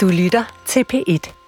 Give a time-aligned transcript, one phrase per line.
[0.00, 1.39] Du lytter til P1.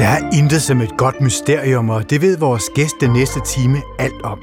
[0.00, 3.82] Der er intet som et godt mysterium, og det ved vores gæst den næste time
[3.98, 4.38] alt om.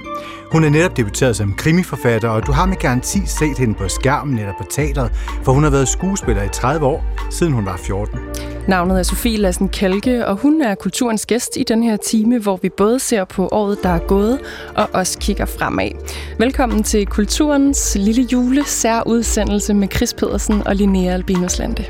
[0.51, 4.39] Hun er netop debuteret som krimiforfatter, og du har med garanti set hende på skærmen
[4.39, 5.11] eller på teateret,
[5.43, 8.19] for hun har været skuespiller i 30 år, siden hun var 14.
[8.67, 12.59] Navnet er Sofie Lassen Kalke, og hun er kulturens gæst i den her time, hvor
[12.61, 14.39] vi både ser på året, der er gået,
[14.75, 15.91] og også kigger fremad.
[16.39, 21.85] Velkommen til Kulturens lille jule særudsendelse med Chris Pedersen og Linnea Albinoslande.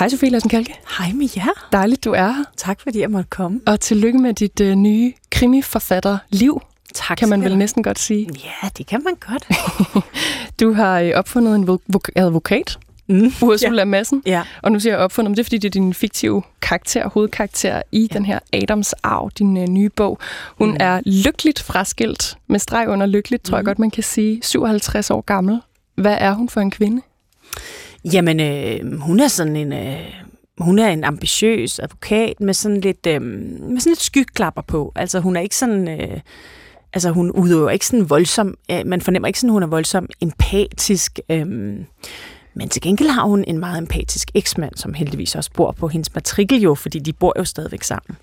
[0.00, 0.74] Hej Sofie Lassen Kalke.
[0.98, 1.68] Hej med jer.
[1.72, 2.44] Dejligt, du er her.
[2.56, 3.60] Tak fordi jeg måtte komme.
[3.66, 6.60] Og tillykke med dit øh, nye krimiforfatter-liv.
[6.94, 8.28] Tak kan man vel næsten godt sige.
[8.44, 9.48] Ja, det kan man godt.
[10.60, 13.32] Du har øh, opfundet en vo- vo- advokat, Mm.
[13.42, 13.84] Ursula ja.
[13.84, 14.22] Madsen.
[14.26, 14.42] Ja.
[14.62, 17.82] Og nu siger jeg opfundet, men det er fordi, det er din fiktive karakter, hovedkarakter
[17.92, 18.16] i ja.
[18.18, 20.18] den her Adams Arv, din øh, nye bog.
[20.58, 20.76] Hun mm.
[20.80, 23.58] er lykkeligt fraskilt, med streg under lykkeligt, tror mm.
[23.58, 24.40] jeg godt, man kan sige.
[24.42, 25.60] 57 år gammel.
[25.94, 27.02] Hvad er hun for en kvinde?
[28.04, 29.72] Jamen, øh, hun er sådan en...
[29.72, 30.14] Øh,
[30.58, 34.92] hun er en ambitiøs advokat med sådan lidt, øh, med sådan lidt skyklapper på.
[34.96, 35.88] Altså, hun er ikke sådan...
[35.88, 36.20] Øh,
[36.92, 38.54] altså, hun udøver ikke sådan voldsom...
[38.70, 41.18] Øh, man fornemmer ikke sådan, hun er voldsom empatisk...
[41.28, 41.46] Øh,
[42.54, 46.14] men til gengæld har hun en meget empatisk eksmand, som heldigvis også bor på hendes
[46.14, 48.16] matrikel jo, fordi de bor jo stadigvæk sammen.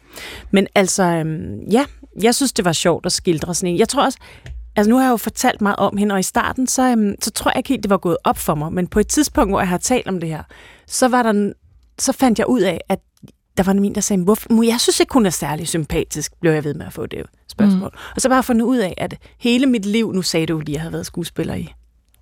[0.52, 1.86] Men altså, øhm, ja,
[2.22, 3.80] jeg synes, det var sjovt at skildre sådan en.
[3.80, 4.18] Jeg tror også,
[4.78, 7.32] altså nu har jeg jo fortalt meget om hende, og i starten, så, øhm, så
[7.32, 8.74] tror jeg ikke helt, det var gået op for mig.
[8.74, 10.44] Men på et tidspunkt, hvor jeg har talt om det her,
[10.88, 11.54] så, var der,
[12.00, 13.00] så fandt jeg ud af, at
[13.58, 16.64] der var en, der sagde, hvorfor, jeg synes ikke, hun er særlig sympatisk, blev jeg
[16.64, 17.90] ved med at få det spørgsmål.
[17.94, 18.14] Mm.
[18.16, 20.74] Og så bare fundet ud af, at hele mit liv, nu sagde du lige, at
[20.74, 21.74] jeg har været skuespiller i,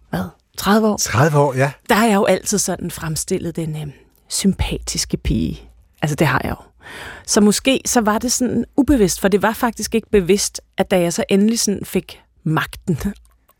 [0.09, 0.23] hvad,
[0.57, 0.97] 30 år?
[0.97, 1.71] 30 år, ja.
[1.89, 3.87] der har jeg jo altid sådan fremstillet den øh,
[4.29, 5.61] sympatiske pige.
[6.01, 6.55] Altså, det har jeg jo.
[7.25, 10.99] Så måske så var det sådan ubevidst, for det var faktisk ikke bevidst, at da
[10.99, 12.97] jeg så endelig sådan fik magten,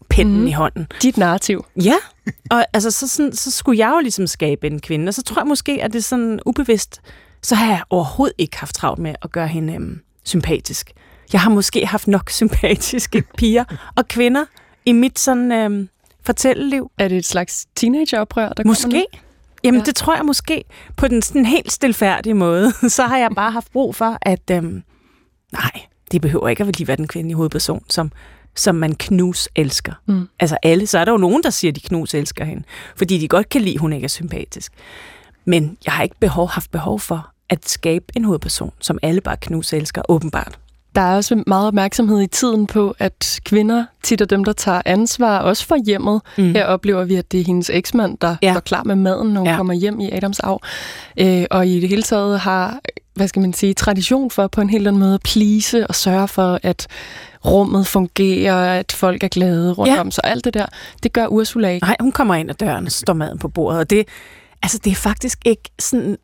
[0.09, 0.47] pinden mm.
[0.47, 0.87] i hånden.
[1.01, 1.65] Dit narrativ.
[1.83, 1.95] Ja,
[2.51, 5.41] og altså, så, sådan, så skulle jeg jo ligesom skabe en kvinde, og så tror
[5.41, 7.01] jeg måske, at det er sådan ubevidst,
[7.41, 10.91] så har jeg overhovedet ikke haft travlt med at gøre hende øhm, sympatisk.
[11.33, 13.63] Jeg har måske haft nok sympatiske piger
[13.95, 14.45] og kvinder
[14.85, 15.89] i mit sådan øhm,
[16.25, 16.91] fortælleliv.
[16.97, 18.89] Er det et slags teenageoprør, der kommer Måske.
[18.89, 19.03] nu?
[19.63, 19.81] Jamen, Ja.
[19.81, 19.85] ja.
[19.85, 20.63] det tror jeg måske.
[20.97, 24.83] På den sådan helt stilfærdige måde, så har jeg bare haft brug for, at øhm,
[25.53, 25.71] nej,
[26.11, 28.11] det behøver ikke at lige være den kvindelige hovedperson, som,
[28.55, 29.93] som man knus elsker.
[30.05, 30.27] Mm.
[30.39, 32.63] Altså alle, så er der jo nogen, der siger, at de knus elsker hende,
[32.95, 34.73] fordi de godt kan lide, at hun ikke er sympatisk.
[35.45, 39.37] Men jeg har ikke behov, haft behov for at skabe en hovedperson, som alle bare
[39.37, 40.59] knus elsker, åbenbart.
[40.95, 44.81] Der er også meget opmærksomhed i tiden på, at kvinder tit er dem, der tager
[44.85, 46.21] ansvar, også for hjemmet.
[46.37, 46.51] Mm.
[46.51, 48.53] Her oplever vi, at det er hendes eksmand, der ja.
[48.53, 49.51] Står klar med maden, når hun ja.
[49.51, 49.57] Ja.
[49.57, 50.61] kommer hjem i Adams arv.
[51.19, 52.79] Øh, og i det hele taget har,
[53.15, 56.27] hvad skal man sige, tradition for på en helt anden måde at please og sørge
[56.27, 56.87] for, at
[57.45, 59.99] rummet fungerer, at folk er glade rundt ja.
[59.99, 60.11] Om.
[60.11, 60.65] Så alt det der,
[61.03, 61.85] det gør Ursula ikke.
[61.85, 64.07] Nej, hun kommer ind ad døren, og står maden på bordet, og det,
[64.63, 66.17] altså, det er faktisk ikke sådan...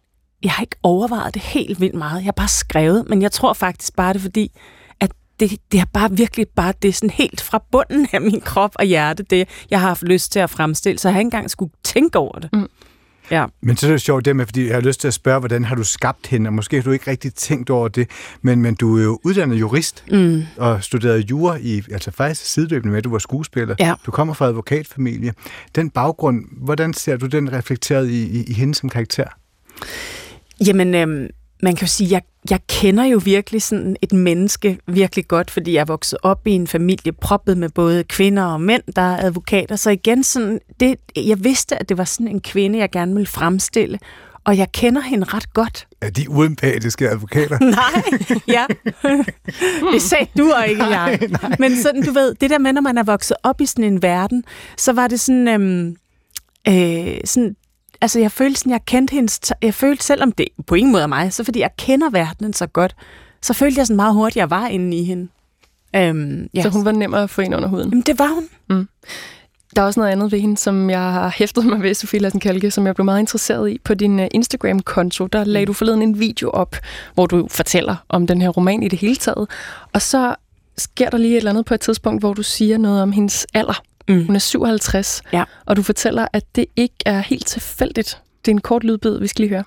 [0.44, 2.18] Jeg har ikke overvejet det helt vildt meget.
[2.18, 4.51] Jeg har bare skrevet, men jeg tror faktisk bare, det er fordi,
[5.00, 8.41] at det, det er bare virkelig bare det er sådan helt fra bunden af min
[8.41, 11.28] krop og hjerte, det jeg har haft lyst til at fremstille, så jeg har ikke
[11.28, 12.50] engang skulle tænke over det.
[12.53, 12.68] Mm.
[13.31, 13.45] Ja.
[13.61, 15.63] Men så er det sjovt det med, fordi jeg har lyst til at spørge, hvordan
[15.65, 18.09] har du skabt hende, og måske har du ikke rigtig tænkt over det,
[18.41, 20.43] men, men du er jo uddannet jurist Mm.
[20.57, 23.75] og studerede jura i, altså faktisk sideløbende med, at du var skuespiller.
[23.79, 23.93] Ja.
[24.05, 25.33] Du kommer fra advokatfamilie.
[25.75, 29.25] Den baggrund, hvordan ser du den reflekteret i, i, i hende som karakter?
[30.67, 31.27] Jamen, øhm,
[31.61, 35.73] man kan jo sige, jeg, jeg kender jo virkelig sådan et menneske virkelig godt, fordi
[35.73, 39.25] jeg er vokset op i en familie proppet med både kvinder og mænd, der er
[39.25, 39.75] advokater.
[39.75, 43.27] Så igen, sådan, det, jeg vidste, at det var sådan en kvinde, jeg gerne ville
[43.27, 44.00] fremstille,
[44.44, 45.88] og jeg kender hende ret godt.
[46.01, 47.59] Er de uempatiske advokater?
[47.79, 48.03] Nej,
[48.47, 48.66] ja.
[49.94, 51.19] det sagde du og ikke jeg.
[51.59, 54.01] Men sådan, du ved, det der med, når man er vokset op i sådan en
[54.01, 54.44] verden,
[54.77, 55.95] så var det sådan, øhm,
[56.67, 57.55] øh, sådan
[58.01, 61.07] altså jeg følte sådan, jeg kendte hendes, jeg følte, selvom det på ingen måde er
[61.07, 62.95] mig, så fordi jeg kender verdenen så godt,
[63.41, 65.28] så følte jeg sådan meget hurtigt, jeg var inde i hende.
[65.95, 66.62] Øhm, ja.
[66.62, 67.89] Så hun var nemmere at få ind under huden.
[67.89, 68.50] Jamen, det var hun.
[69.75, 72.39] Der er også noget andet ved hende, som jeg har hæftet mig ved, Sofie Lassen
[72.39, 73.80] Kalke, som jeg blev meget interesseret i.
[73.83, 76.75] På din øh, Instagram-konto, der lagde du forleden en video op,
[77.13, 79.48] hvor du fortæller om den her roman i det hele taget.
[79.94, 80.36] Og så
[80.77, 83.48] sker der lige et eller andet på et tidspunkt, hvor du siger noget om hendes
[83.53, 83.83] alder.
[84.09, 84.25] Mm.
[84.25, 85.44] Hun er 57, Ja.
[85.65, 88.21] og du fortæller, at det ikke er helt tilfældigt.
[88.45, 89.63] Det er en kort lydbid, vi skal lige høre.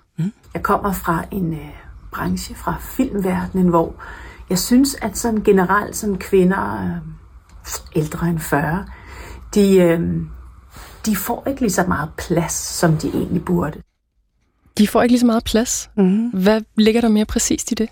[0.54, 1.58] Jeg kommer fra en øh,
[2.12, 3.94] branche, fra filmverdenen, hvor
[4.50, 6.90] jeg synes, at sådan generelt sådan kvinder øh,
[7.96, 8.86] ældre end 40,
[9.54, 10.00] de, øh,
[11.06, 13.82] de får ikke lige så meget plads, som de egentlig burde.
[14.78, 15.90] De får ikke lige så meget plads.
[15.96, 16.28] Mm.
[16.28, 17.88] Hvad ligger der mere præcist i det?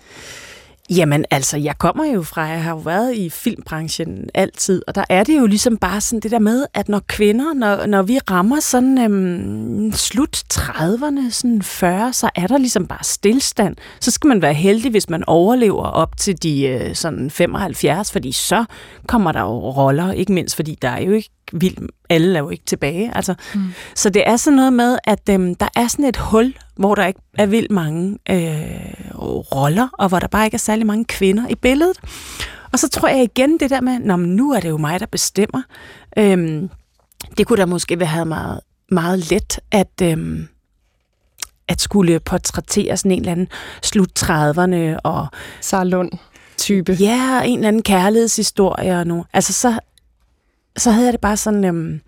[0.89, 5.03] Jamen altså, jeg kommer jo fra, jeg har jo været i filmbranchen altid, og der
[5.09, 8.19] er det jo ligesom bare sådan det der med, at når kvinder, når, når vi
[8.31, 13.75] rammer sådan øhm, slut 30'erne, sådan 40, så er der ligesom bare stillstand.
[13.99, 18.31] Så skal man være heldig, hvis man overlever op til de øh, sådan 75, fordi
[18.31, 18.65] så
[19.07, 22.49] kommer der jo roller, ikke mindst fordi der er jo ikke vildt, alle er jo
[22.49, 23.11] ikke tilbage.
[23.15, 23.35] Altså.
[23.55, 23.61] Mm.
[23.95, 27.05] Så det er sådan noget med, at øhm, der er sådan et hul, hvor der
[27.05, 29.11] ikke er vildt mange øh,
[29.55, 31.99] roller, og hvor der bare ikke er særlig mange kvinder i billedet.
[32.71, 34.99] Og så tror jeg igen det der med, Nå, men nu er det jo mig,
[34.99, 35.61] der bestemmer.
[36.17, 36.69] Øhm,
[37.37, 38.59] det kunne da måske være meget,
[38.91, 40.47] meget let at, øhm,
[41.67, 43.47] at skulle portrættere sådan en eller anden
[43.81, 45.27] slut 30'erne og...
[45.61, 46.11] Sarah Lund
[46.57, 46.97] type.
[46.99, 49.25] Ja, en eller anden kærlighedshistorie og nu.
[49.33, 49.79] Altså så,
[50.77, 52.01] så havde jeg det bare sådan, øhm,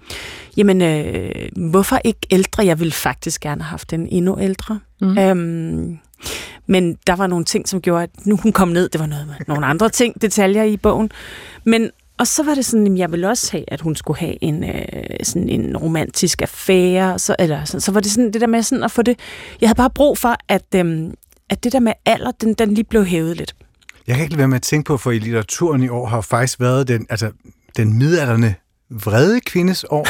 [0.58, 2.66] jamen, øh, hvorfor ikke ældre?
[2.66, 4.80] Jeg ville faktisk gerne have haft en endnu ældre.
[5.02, 5.18] Mm.
[5.18, 5.98] Øhm,
[6.68, 9.28] men der var nogle ting, som gjorde, at nu hun kom ned, det var noget
[9.28, 11.12] med nogle andre ting, detaljer i bogen.
[11.64, 14.44] Men og så var det sådan, at jeg ville også have, at hun skulle have
[14.44, 14.74] en, øh,
[15.24, 17.20] sådan en romantisk affære.
[17.20, 19.20] Så, eller sådan, så var det sådan det der med sådan at få det...
[19.62, 21.12] Jeg havde bare brug for, at, øh,
[21.50, 23.56] at det der med alder, den, den lige blev hævet lidt.
[24.08, 26.22] Jeg kan ikke lade være med at tænke på, for i litteraturen i år har
[26.22, 27.32] faktisk været den, altså,
[27.78, 28.56] den midalderne
[28.90, 30.08] vrede kvindes år.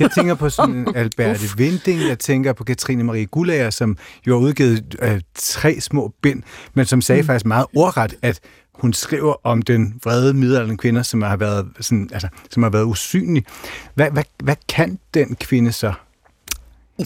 [0.00, 3.96] Jeg tænker på sådan Alberte Vinding, jeg tænker på Katrine Marie Gullager, som
[4.26, 6.42] jo har udgivet øh, tre små bind,
[6.74, 7.26] men som sagde mm.
[7.26, 8.40] faktisk meget ordret, at
[8.74, 12.84] hun skriver om den vrede middelalderen kvinder, som har været, sådan, altså, som har været
[12.84, 13.44] usynlig.
[13.94, 15.92] Hvad, hvad, hvad kan den kvinde så?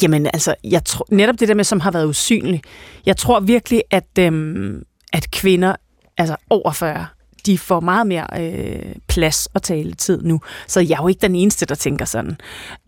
[0.03, 2.63] Jamen altså, jeg tror, netop det der med, som har været usynlig.
[3.07, 5.77] Jeg tror virkelig, at, øhm, at kvinder
[6.19, 7.07] altså over 40
[7.47, 10.41] de får meget mere øh, plads og tale tid nu.
[10.67, 12.37] Så jeg er jo ikke den eneste, der tænker sådan.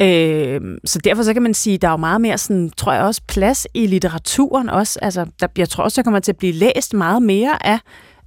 [0.02, 3.02] Øh, så derfor så kan man sige, der er jo meget mere, sådan, tror jeg
[3.02, 4.98] også, plads i litteraturen også.
[5.02, 7.78] Altså, der, jeg tror også, der kommer til at blive læst meget mere af,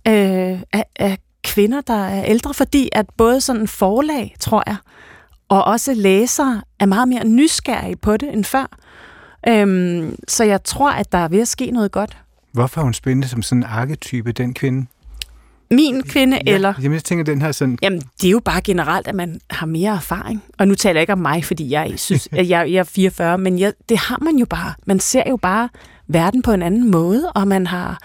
[0.07, 4.75] øh, af, af kvinder, der er ældre, fordi at både sådan forlag, tror jeg,
[5.49, 8.77] og også læsere er meget mere nysgerrige på det end før.
[9.47, 12.17] Øhm, så jeg tror, at der er ved at ske noget godt.
[12.51, 14.85] Hvorfor er hun spændende som sådan en arketype, den kvinde?
[15.71, 16.73] Min kvinde, ja, eller...
[16.81, 17.77] Jamen, jeg tænker, den her sådan...
[17.81, 20.43] Jamen, det er jo bare generelt, at man har mere erfaring.
[20.57, 23.37] Og nu taler jeg ikke om mig, fordi jeg, synes, at jeg, jeg er 44,
[23.37, 24.73] men jeg, det har man jo bare.
[24.85, 25.69] Man ser jo bare
[26.07, 27.99] verden på en anden måde, og man har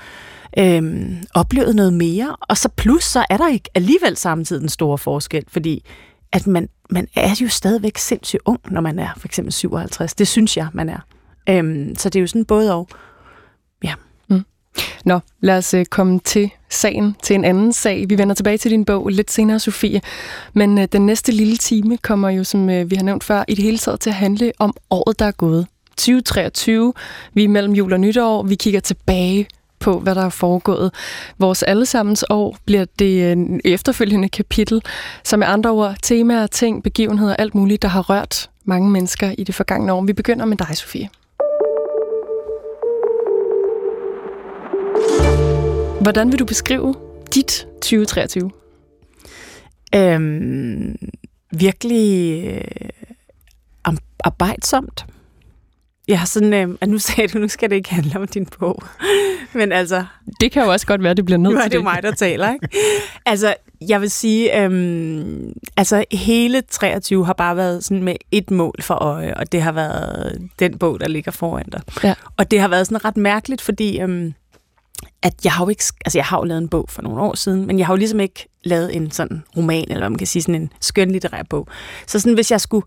[0.58, 2.36] øhm, oplevet noget mere.
[2.40, 5.84] Og så plus, så er der ikke alligevel samtidig en stor forskel, fordi
[6.32, 10.14] at man, man er jo stadigvæk sindssygt ung, når man er for eksempel 57.
[10.14, 10.98] Det synes jeg, man er.
[11.48, 12.88] Øhm, så det er jo sådan både og.
[15.04, 18.04] Nå, lad os øh, komme til sagen, til en anden sag.
[18.08, 20.00] Vi vender tilbage til din bog lidt senere, Sofie.
[20.52, 23.54] Men øh, den næste lille time kommer jo, som øh, vi har nævnt før, i
[23.54, 25.66] det hele taget til at handle om året, der er gået.
[25.90, 26.92] 2023.
[27.34, 28.42] Vi er mellem jul og nytår.
[28.42, 29.46] Vi kigger tilbage
[29.78, 30.94] på, hvad der er foregået.
[31.38, 34.82] Vores allesammens år bliver det en efterfølgende kapitel,
[35.24, 39.44] som er andre ord temaer, ting, begivenheder, alt muligt, der har rørt mange mennesker i
[39.44, 40.02] det forgangne år.
[40.02, 41.08] Vi begynder med dig, Sofie.
[46.00, 46.94] Hvordan vil du beskrive
[47.34, 48.50] dit 2023?
[49.94, 50.96] Øhm,
[51.50, 53.94] virkelig øh,
[54.24, 55.06] arbejdsomt.
[56.08, 58.46] Jeg har sådan, øh, at nu sagde du, nu skal det ikke handle om din
[58.58, 58.82] bog.
[59.54, 60.04] Men altså...
[60.40, 61.72] Det kan jo også godt være, det bliver nødt til det.
[61.72, 62.68] Nu er det mig, der taler, ikke?
[63.26, 63.54] altså,
[63.88, 68.94] jeg vil sige, øhm, altså hele 23 har bare været sådan med et mål for
[68.94, 71.82] øje, og det har været den bog, der ligger foran dig.
[72.04, 72.14] Ja.
[72.36, 74.34] Og det har været sådan ret mærkeligt, fordi øhm,
[75.22, 77.34] at jeg har jo ikke, altså jeg har jo lavet en bog for nogle år
[77.34, 80.42] siden, men jeg har jo ligesom ikke lavet en sådan roman, eller man kan sige
[80.42, 81.68] sådan en skønlitterær bog.
[82.06, 82.86] Så sådan, hvis jeg skulle,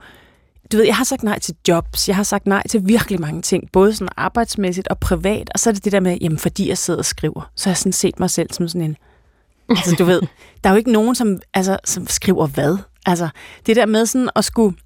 [0.71, 3.41] du ved, jeg har sagt nej til jobs, jeg har sagt nej til virkelig mange
[3.41, 6.69] ting, både sådan arbejdsmæssigt og privat, og så er det det der med, jamen fordi
[6.69, 8.97] jeg sidder og skriver, så har jeg sådan set mig selv som sådan en,
[9.69, 10.21] altså du ved,
[10.63, 12.77] der er jo ikke nogen, som, altså, som skriver hvad.
[13.05, 13.29] Altså,
[13.65, 14.77] det der med sådan at skulle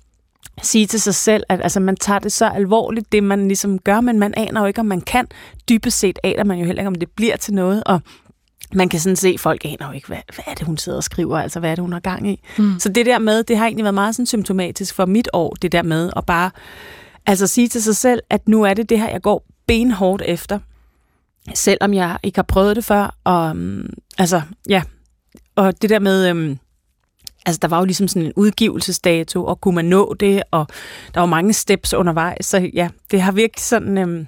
[0.62, 4.02] sige til sig selv, at altså, man tager det så alvorligt, det man ligesom gør,
[4.02, 5.28] men man aner jo ikke, om man kan.
[5.70, 8.02] Dybest set aner man jo heller ikke, om det bliver til noget, og
[8.74, 11.04] man kan sådan se, folk aner jo ikke, hvad, hvad er det, hun sidder og
[11.04, 12.44] skriver, altså hvad er det, hun har gang i.
[12.58, 12.80] Mm.
[12.80, 15.72] Så det der med, det har egentlig været meget sådan symptomatisk for mit år, det
[15.72, 16.52] der med at bare
[17.26, 20.60] altså sige til sig selv, at nu er det det her, jeg går benhårdt efter,
[21.54, 24.84] selvom jeg ikke har prøvet det før, og um, altså, ja,
[25.56, 26.60] og det der med, um,
[27.48, 30.68] altså der var jo ligesom sådan en udgivelsesdato, og kunne man nå det, og
[31.14, 33.98] der var mange steps undervejs, så ja, det har virkelig sådan...
[33.98, 34.28] Øhm,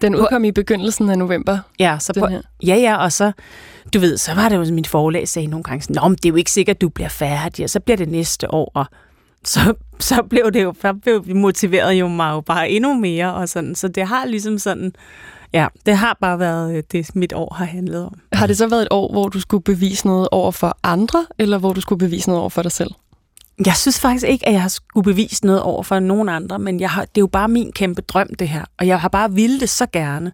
[0.00, 1.58] den udkom i begyndelsen af november.
[1.78, 2.28] Ja, så på,
[2.66, 3.32] ja, ja, og så,
[3.94, 6.24] du ved, så var det jo, mit forlag sagde nogle gange sådan, Nå, men det
[6.24, 8.86] er jo ikke sikkert, at du bliver færdig, og så bliver det næste år, og
[9.44, 13.48] så, så blev det jo, så blev motiveret jo mig jo bare endnu mere, og
[13.48, 14.92] sådan, så det har ligesom sådan,
[15.52, 18.14] Ja, det har bare været øh, det, mit år har handlet om.
[18.32, 21.58] Har det så været et år, hvor du skulle bevise noget over for andre, eller
[21.58, 22.90] hvor du skulle bevise noget over for dig selv?
[23.66, 26.80] Jeg synes faktisk ikke, at jeg har skulle bevise noget over for nogen andre, men
[26.80, 28.64] jeg har, det er jo bare min kæmpe drøm, det her.
[28.78, 30.32] Og jeg har bare ville det så gerne,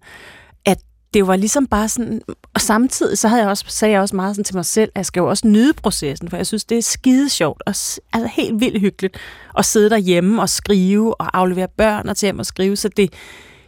[0.66, 0.78] at
[1.14, 2.22] det var ligesom bare sådan...
[2.54, 4.98] Og samtidig så havde jeg også, sagde jeg også meget sådan til mig selv, at
[4.98, 7.74] jeg skal jo også nyde processen, for jeg synes, det er skide sjovt og
[8.12, 9.16] altså helt vildt hyggeligt
[9.58, 12.76] at sidde derhjemme og skrive og aflevere børn og til hjem og skrive.
[12.76, 13.12] Så det,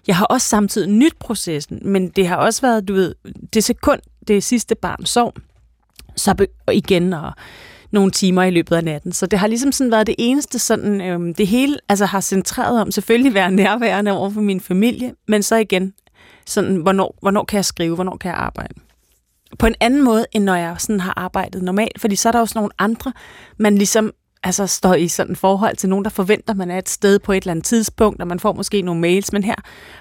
[0.07, 3.15] jeg har også samtidig nyt processen, men det har også været, du ved,
[3.55, 5.33] det sekund, det sidste barn sov,
[6.17, 7.33] så igen og
[7.91, 9.13] nogle timer i løbet af natten.
[9.13, 12.81] Så det har ligesom sådan været det eneste, sådan, øhm, det hele altså har centreret
[12.81, 15.93] om selvfølgelig være nærværende over for min familie, men så igen,
[16.47, 18.75] sådan, hvornår, hvornår kan jeg skrive, hvornår kan jeg arbejde.
[19.59, 22.41] På en anden måde, end når jeg sådan har arbejdet normalt, fordi så er der
[22.41, 23.13] også nogle andre,
[23.59, 24.13] man ligesom
[24.45, 27.37] altså står i sådan forhold til nogen, der forventer, man er et sted på et
[27.37, 29.55] eller andet tidspunkt, og man får måske nogle mails, men her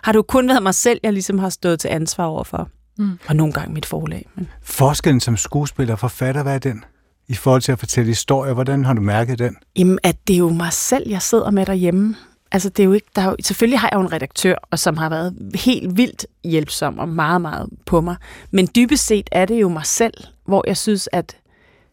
[0.03, 2.69] har det jo kun været mig selv, jeg ligesom har stået til ansvar overfor.
[2.97, 3.19] Mm.
[3.27, 4.29] Og nogle gange mit forlag.
[4.35, 4.47] Men...
[4.61, 6.83] Forskellen som skuespiller og forfatter, hvad er den?
[7.27, 9.57] I forhold til at fortælle historier, hvordan har du mærket den?
[9.77, 12.15] Jamen, at det er jo mig selv, jeg sidder med derhjemme.
[12.51, 14.79] Altså, det er jo ikke, der er jo, selvfølgelig har jeg jo en redaktør, og
[14.79, 18.15] som har været helt vildt hjælpsom og meget, meget på mig.
[18.51, 20.13] Men dybest set er det jo mig selv,
[20.45, 21.37] hvor jeg synes, at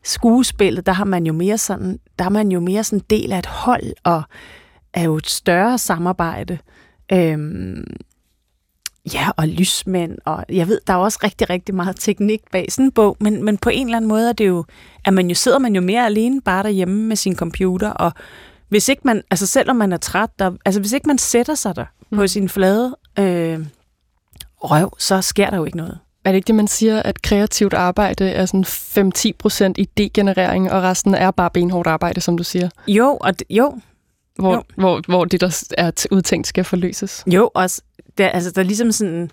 [0.04, 3.38] skuespillet, der har man jo mere sådan, der er man jo mere sådan del af
[3.38, 4.22] et hold, og
[4.94, 6.58] er jo et større samarbejde.
[7.12, 7.84] Øhm,
[9.14, 12.84] ja, og lysmænd, og jeg ved, der er også rigtig, rigtig meget teknik bag sådan
[12.84, 14.64] en bog, men, men på en eller anden måde er det jo,
[15.04, 18.12] at man jo sidder man jo mere alene bare derhjemme med sin computer, og
[18.68, 21.76] hvis ikke man, altså selvom man er træt, der, altså hvis ikke man sætter sig
[21.76, 22.18] der mm.
[22.18, 23.66] på sin flade øh,
[24.56, 25.98] røv, så sker der jo ikke noget.
[26.24, 28.64] Er det ikke det, man siger, at kreativt arbejde er sådan
[29.16, 32.68] 5-10 procent idégenerering, og resten er bare benhårdt arbejde, som du siger?
[32.88, 33.80] Jo, og det, jo.
[34.38, 34.62] Hvor, jo.
[34.76, 37.24] Hvor, hvor det, der er udtænkt, skal forløses?
[37.26, 37.82] Jo, også.
[38.18, 39.30] Der, altså, der er ligesom sådan,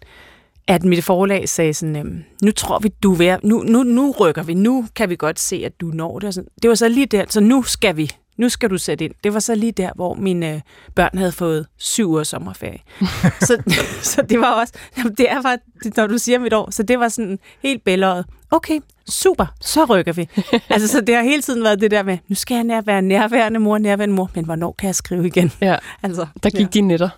[0.68, 4.44] at mit forlag sagde sådan, øhm, nu tror vi, du er nu, nu, nu rykker
[4.44, 6.28] vi, nu kan vi godt se, at du når det.
[6.28, 6.50] Og sådan.
[6.62, 9.14] Det var så lige der, så nu skal vi nu skal du sætte ind.
[9.24, 10.62] Det var så lige der, hvor mine øh,
[10.96, 12.80] børn havde fået syv uger sommerferie.
[13.48, 13.64] så,
[14.14, 14.74] så det var også,
[15.18, 15.58] det er bare,
[15.98, 18.26] når du siger mit år, så det var sådan helt bælåret.
[18.52, 18.80] Okay,
[19.10, 20.30] super, så rykker vi.
[20.70, 23.02] altså, så det har hele tiden været det der med, nu skal jeg nær, være
[23.02, 25.52] nærværende mor, nærværende mor, men hvornår kan jeg skrive igen?
[25.62, 26.66] Ja, altså, der gik ja.
[26.74, 27.10] de netter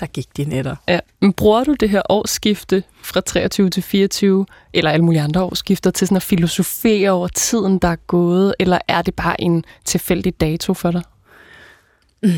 [0.00, 0.76] der gik de netter.
[0.88, 0.98] Ja.
[1.20, 5.90] Men bruger du det her årsskifte fra 23 til 24, eller alle mulige andre årsskifter,
[5.90, 10.40] til sådan at filosofere over tiden, der er gået, eller er det bare en tilfældig
[10.40, 11.02] dato for dig?
[12.22, 12.30] Mm.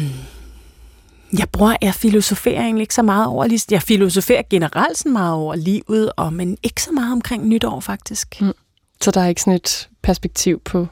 [1.39, 5.55] Jeg bruger, jeg filosoferer egentlig ikke så meget over, jeg filosoferer generelt så meget over
[5.55, 8.41] livet, og, men ikke så meget omkring nytår faktisk.
[8.41, 8.53] Mm.
[9.01, 10.87] Så der er ikke sådan et perspektiv på,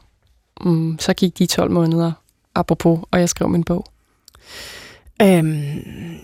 [0.60, 2.12] mm, så gik de 12 måneder,
[2.54, 3.86] apropos, og jeg skrev min bog?
[5.22, 6.18] Øhm,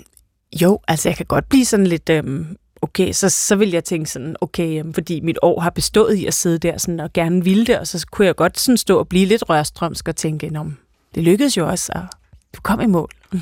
[0.63, 4.11] jo, altså jeg kan godt blive sådan lidt, øhm, okay, så, så vil jeg tænke
[4.11, 7.45] sådan, okay, øhm, fordi mit år har bestået i at sidde der sådan, og gerne
[7.45, 10.53] ville det, og så kunne jeg godt sådan stå og blive lidt rørstrømsk og tænke,
[10.57, 10.77] om
[11.15, 12.07] det lykkedes jo også, og
[12.57, 13.11] du kom i mål.
[13.33, 13.41] Mm.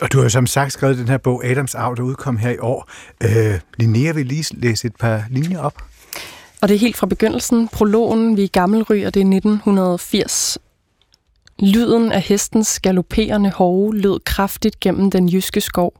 [0.00, 2.50] Og du har jo som sagt skrevet den her bog, Adams Arv, der udkom her
[2.50, 2.90] i år.
[3.22, 5.82] Øh, Linnea vil lige læse et par linjer op.
[6.62, 7.68] Og det er helt fra begyndelsen.
[7.68, 10.58] Prologen, vi er gammelry, og det er 1980.
[11.58, 15.92] Lyden af hestens galopperende hove lød kraftigt gennem den jyske skov.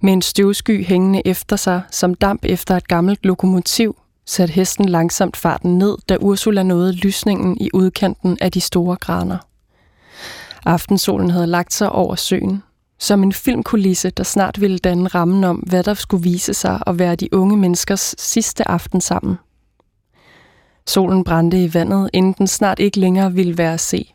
[0.00, 5.36] Med en støvsky hængende efter sig, som damp efter et gammelt lokomotiv, satte hesten langsomt
[5.36, 9.38] farten ned, da Ursula nåede lysningen i udkanten af de store graner.
[10.66, 12.62] Aftensolen havde lagt sig over søen,
[12.98, 16.98] som en filmkulisse, der snart ville danne rammen om, hvad der skulle vise sig og
[16.98, 19.38] være de unge menneskers sidste aften sammen.
[20.86, 24.14] Solen brændte i vandet, inden den snart ikke længere ville være at se.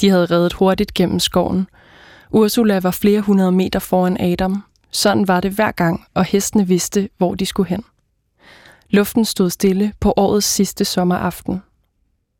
[0.00, 1.68] De havde reddet hurtigt gennem skoven.
[2.30, 4.62] Ursula var flere hundrede meter foran Adam.
[4.90, 7.84] Sådan var det hver gang, og hestene vidste, hvor de skulle hen.
[8.90, 11.62] Luften stod stille på årets sidste sommeraften.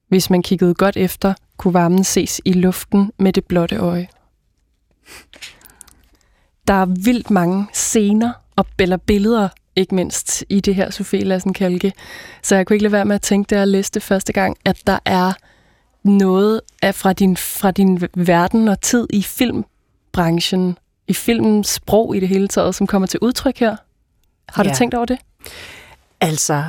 [0.08, 4.08] Hvis man kiggede godt efter, kunne varmen ses i luften med det blotte øje.
[6.66, 8.66] Der er vildt mange scener og
[9.06, 11.92] billeder, ikke mindst i det her Sofie Lassen Kalke.
[12.42, 14.82] Så jeg kunne ikke lade være med at tænke, da jeg læste første gang, at
[14.86, 15.32] der er
[16.06, 22.20] noget af fra din, fra din verden og tid i filmbranchen, i filmens sprog i
[22.20, 23.76] det hele taget, som kommer til udtryk her.
[24.48, 24.70] Har ja.
[24.70, 25.18] du tænkt over det?
[26.20, 26.64] Altså,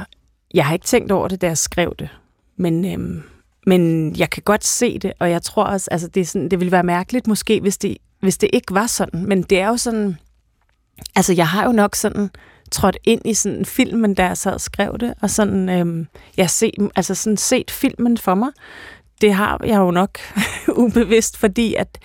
[0.54, 2.10] jeg har ikke tænkt over det, da jeg skrev det.
[2.58, 3.24] Men, øhm,
[3.66, 6.60] men jeg kan godt se det, og jeg tror også, altså det, er sådan, det
[6.60, 9.26] ville være mærkeligt måske, hvis det, hvis det ikke var sådan.
[9.26, 10.18] Men det er jo sådan,
[11.16, 12.30] altså jeg har jo nok sådan
[12.72, 16.50] trådt ind i sådan filmen, da jeg sad og skrev det, og sådan, øhm, jeg
[16.50, 18.50] set, altså sådan set filmen for mig
[19.22, 20.20] det har jeg jo nok
[20.84, 22.00] ubevidst, fordi at,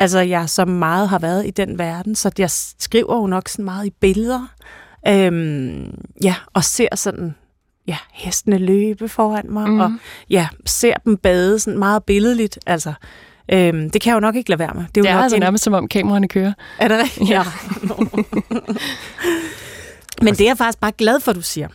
[0.00, 3.64] Altså, jeg så meget har været i den verden, så jeg skriver jo nok sådan
[3.64, 4.46] meget i billeder.
[5.08, 7.34] Øhm, ja, og ser sådan
[7.86, 9.80] ja, hestene løbe foran mig, mm.
[9.80, 9.92] og
[10.30, 12.58] ja, ser dem bade sådan meget billedligt.
[12.66, 12.92] Altså,
[13.52, 14.84] øhm, det kan jeg jo nok ikke lade være med.
[14.94, 15.40] Det er, jo det er nok altså en...
[15.40, 16.52] nærmest som om kameraerne kører.
[16.78, 17.30] Er det rigtigt?
[17.30, 17.42] Ja.
[20.24, 21.68] Men det er jeg faktisk bare glad for, du siger.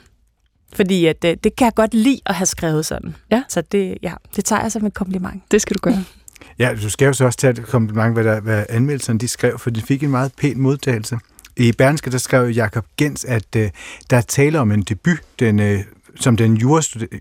[0.75, 3.15] Fordi at, det, øh, det kan jeg godt lide at have skrevet sådan.
[3.31, 3.43] Ja.
[3.49, 5.43] Så det, ja, det tager jeg som et kompliment.
[5.51, 6.03] Det skal du gøre.
[6.59, 9.59] Ja, du skal jo så også tage et kompliment, hvad, der, hvad anmeldelserne de skrev,
[9.59, 11.17] for de fik en meget pæn modtagelse.
[11.57, 13.61] I Berlingske, der skrev Jakob Gens, at uh,
[14.09, 15.79] der er tale om en debut, den, uh,
[16.15, 16.57] som den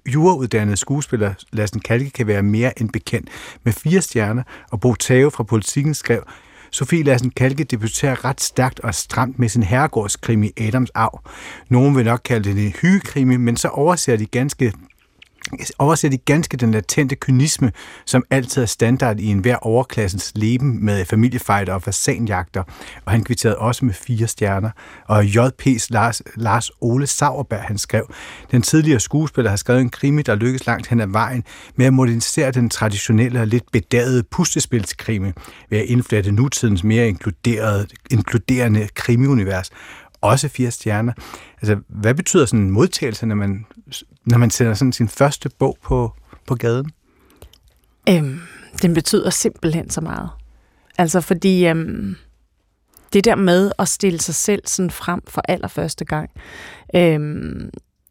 [0.06, 3.28] jurauddannede skuespiller Lassen Kalke kan være mere end bekendt
[3.64, 6.24] med fire stjerner, og Bo Tave fra Politiken skrev,
[6.72, 11.20] Sofie Lassen Kalke debuterer ret stærkt og stramt med sin herregårdskrimi Adams Arv.
[11.68, 14.72] Nogen vil nok kalde det en hyggekrimi, men så overser de ganske
[15.78, 17.72] overser de ganske den latente kynisme,
[18.06, 22.62] som altid er standard i enhver overklassens leben med familiefejder og fasanjagter,
[23.04, 24.70] og han kvitterede også med fire stjerner.
[25.06, 28.12] Og JP's Lars, Lars Ole Sauerberg, han skrev,
[28.50, 31.44] den tidligere skuespiller har skrevet en krimi, der lykkes langt hen ad vejen
[31.76, 35.32] med at modernisere den traditionelle og lidt bedagede pustespilskrimi
[35.70, 39.70] ved at indflætte nutidens mere inkluderede, inkluderende krimiunivers
[40.22, 41.12] også fire stjerner.
[41.62, 43.66] Altså, hvad betyder sådan en modtagelse, når man,
[44.24, 46.12] når man sender sådan sin første bog på,
[46.46, 46.90] på gaden?
[48.08, 48.40] Øhm,
[48.82, 50.30] den betyder simpelthen så meget.
[50.98, 52.16] Altså, fordi øhm,
[53.12, 56.30] det der med at stille sig selv sådan frem for allerførste gang.
[56.96, 57.70] Øhm,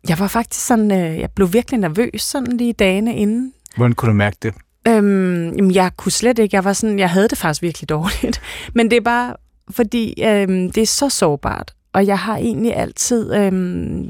[0.09, 3.53] jeg var faktisk sådan, øh, jeg blev virkelig nervøs sådan lige dagene inden.
[3.75, 4.53] Hvordan kunne du mærke det?
[4.87, 6.55] Øhm, jeg kunne slet ikke.
[6.55, 8.41] Jeg var sådan, jeg havde det faktisk virkelig dårligt.
[8.75, 9.35] Men det er bare,
[9.69, 13.51] fordi øhm, det er så sårbart og jeg har egentlig altid øh,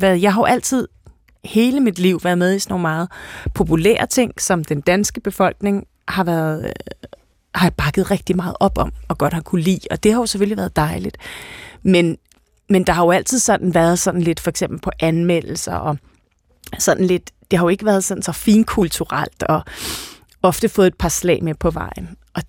[0.02, 0.88] været, jeg har jo altid
[1.44, 3.10] hele mit liv været med i sådan nogle meget
[3.54, 6.72] populære ting, som den danske befolkning har været øh,
[7.56, 10.20] har jeg bakket rigtig meget op om, og godt har kunne lide, og det har
[10.20, 11.18] jo selvfølgelig været dejligt.
[11.84, 12.18] Men,
[12.70, 15.98] men der har jo altid sådan været sådan lidt, for eksempel på anmeldelser, og
[16.80, 19.62] sådan lidt, det har jo ikke været sådan så finkulturelt, og
[20.44, 22.10] ofte fået et par slag med på vejen.
[22.34, 22.42] Og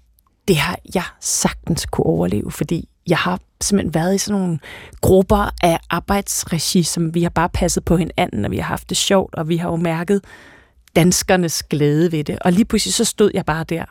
[0.49, 4.59] det har jeg sagtens kunne overleve, fordi jeg har simpelthen været i sådan nogle
[5.01, 8.97] grupper af arbejdsregi, som vi har bare passet på hinanden, og vi har haft det
[8.97, 10.25] sjovt, og vi har jo mærket
[10.97, 12.39] danskernes glæde ved det.
[12.39, 13.85] Og lige pludselig så stod jeg bare der,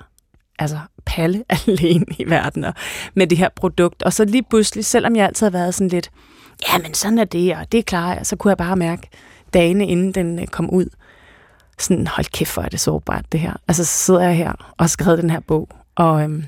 [0.60, 2.74] altså palle alene i verden, og
[3.13, 4.04] med det her produkt.
[4.04, 6.12] Og så lige pludselig, selvom jeg altid har været sådan lidt,
[6.69, 9.10] ja, men sådan er det, og det er klart, så kunne jeg bare mærke
[9.54, 10.86] dagene, inden den øh, kom ud,
[11.80, 13.54] sådan, hold kæft, hvor er det sårbart, det her.
[13.67, 16.45] Altså, så sidder jeg her og har skrevet den her bog, og øhm,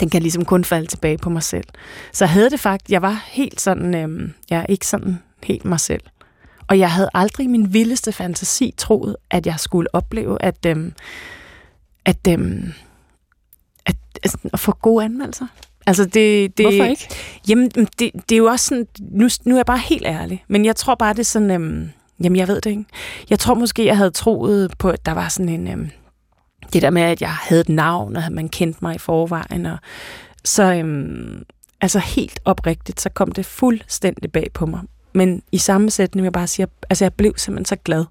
[0.00, 1.64] den kan ligesom kun falde tilbage på mig selv.
[2.12, 5.64] Så jeg havde det faktisk, jeg var helt sådan, øhm, jeg er ikke sådan helt
[5.64, 6.02] mig selv.
[6.68, 10.92] Og jeg havde aldrig i min vildeste fantasi troet, at jeg skulle opleve, at, øhm,
[12.04, 12.72] at, øhm,
[13.86, 15.46] at, at, at få gode anmeldelser.
[15.86, 17.08] Altså det, det, Hvorfor ikke?
[17.48, 20.64] Jamen, det, det er jo også sådan, nu, nu er jeg bare helt ærlig, men
[20.64, 21.90] jeg tror bare, det er sådan, øhm,
[22.22, 22.84] jamen jeg ved det ikke.
[23.30, 25.90] Jeg tror måske, jeg havde troet på, at der var sådan en, øhm,
[26.72, 29.66] det der med, at jeg havde et navn, og at man kendte mig i forvejen.
[29.66, 29.78] Og
[30.44, 31.42] så øhm,
[31.80, 34.80] altså helt oprigtigt, så kom det fuldstændig bag på mig.
[35.12, 38.04] Men i samme sætning vil jeg bare sige, altså jeg blev simpelthen så glad.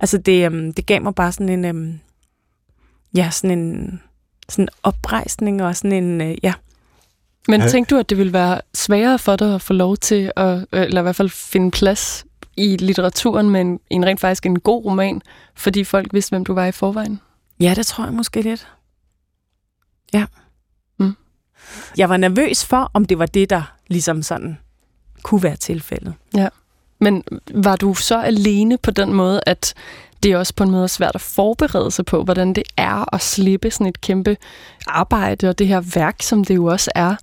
[0.00, 2.00] Altså det, øhm, det gav mig bare sådan en, øhm,
[3.14, 4.00] ja, sådan en
[4.48, 6.54] sådan oprejsning og sådan en, øh, ja.
[7.48, 7.68] Men ja.
[7.68, 11.00] tænkte du, at det ville være sværere for dig at få lov til at, eller
[11.00, 12.24] i hvert fald finde plads
[12.56, 15.22] i litteraturen med en, en rent faktisk en god roman,
[15.54, 17.20] fordi folk vidste, hvem du var i forvejen?
[17.60, 18.68] Ja, det tror jeg måske lidt.
[20.12, 20.26] Ja.
[20.98, 21.16] Mm.
[21.96, 24.58] Jeg var nervøs for, om det var det, der ligesom sådan
[25.22, 26.14] kunne være tilfældet.
[26.34, 26.48] Ja.
[27.00, 29.74] Men var du så alene på den måde, at
[30.22, 33.20] det er også på en måde svært at forberede sig på, hvordan det er at
[33.20, 34.36] slippe sådan et kæmpe
[34.86, 37.16] arbejde og det her værk, som det jo også er.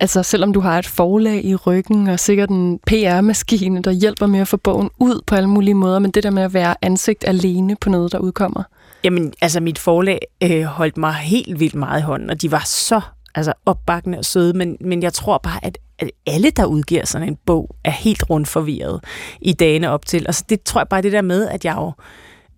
[0.00, 4.40] Altså selvom du har et forlag i ryggen og sikkert en PR-maskine, der hjælper med
[4.40, 7.24] at få bogen ud på alle mulige måder, men det der med at være ansigt
[7.26, 8.62] alene på noget, der udkommer.
[9.04, 12.62] Jamen, altså mit forlag øh, holdt mig helt vildt meget i hånden, og de var
[12.66, 13.00] så
[13.34, 17.28] altså, opbakkende og søde, men, men jeg tror bare, at, at alle, der udgiver sådan
[17.28, 19.04] en bog, er helt rundt forvirret
[19.40, 20.26] i dagene op til.
[20.26, 21.92] Altså det tror jeg bare det der med, at jeg jo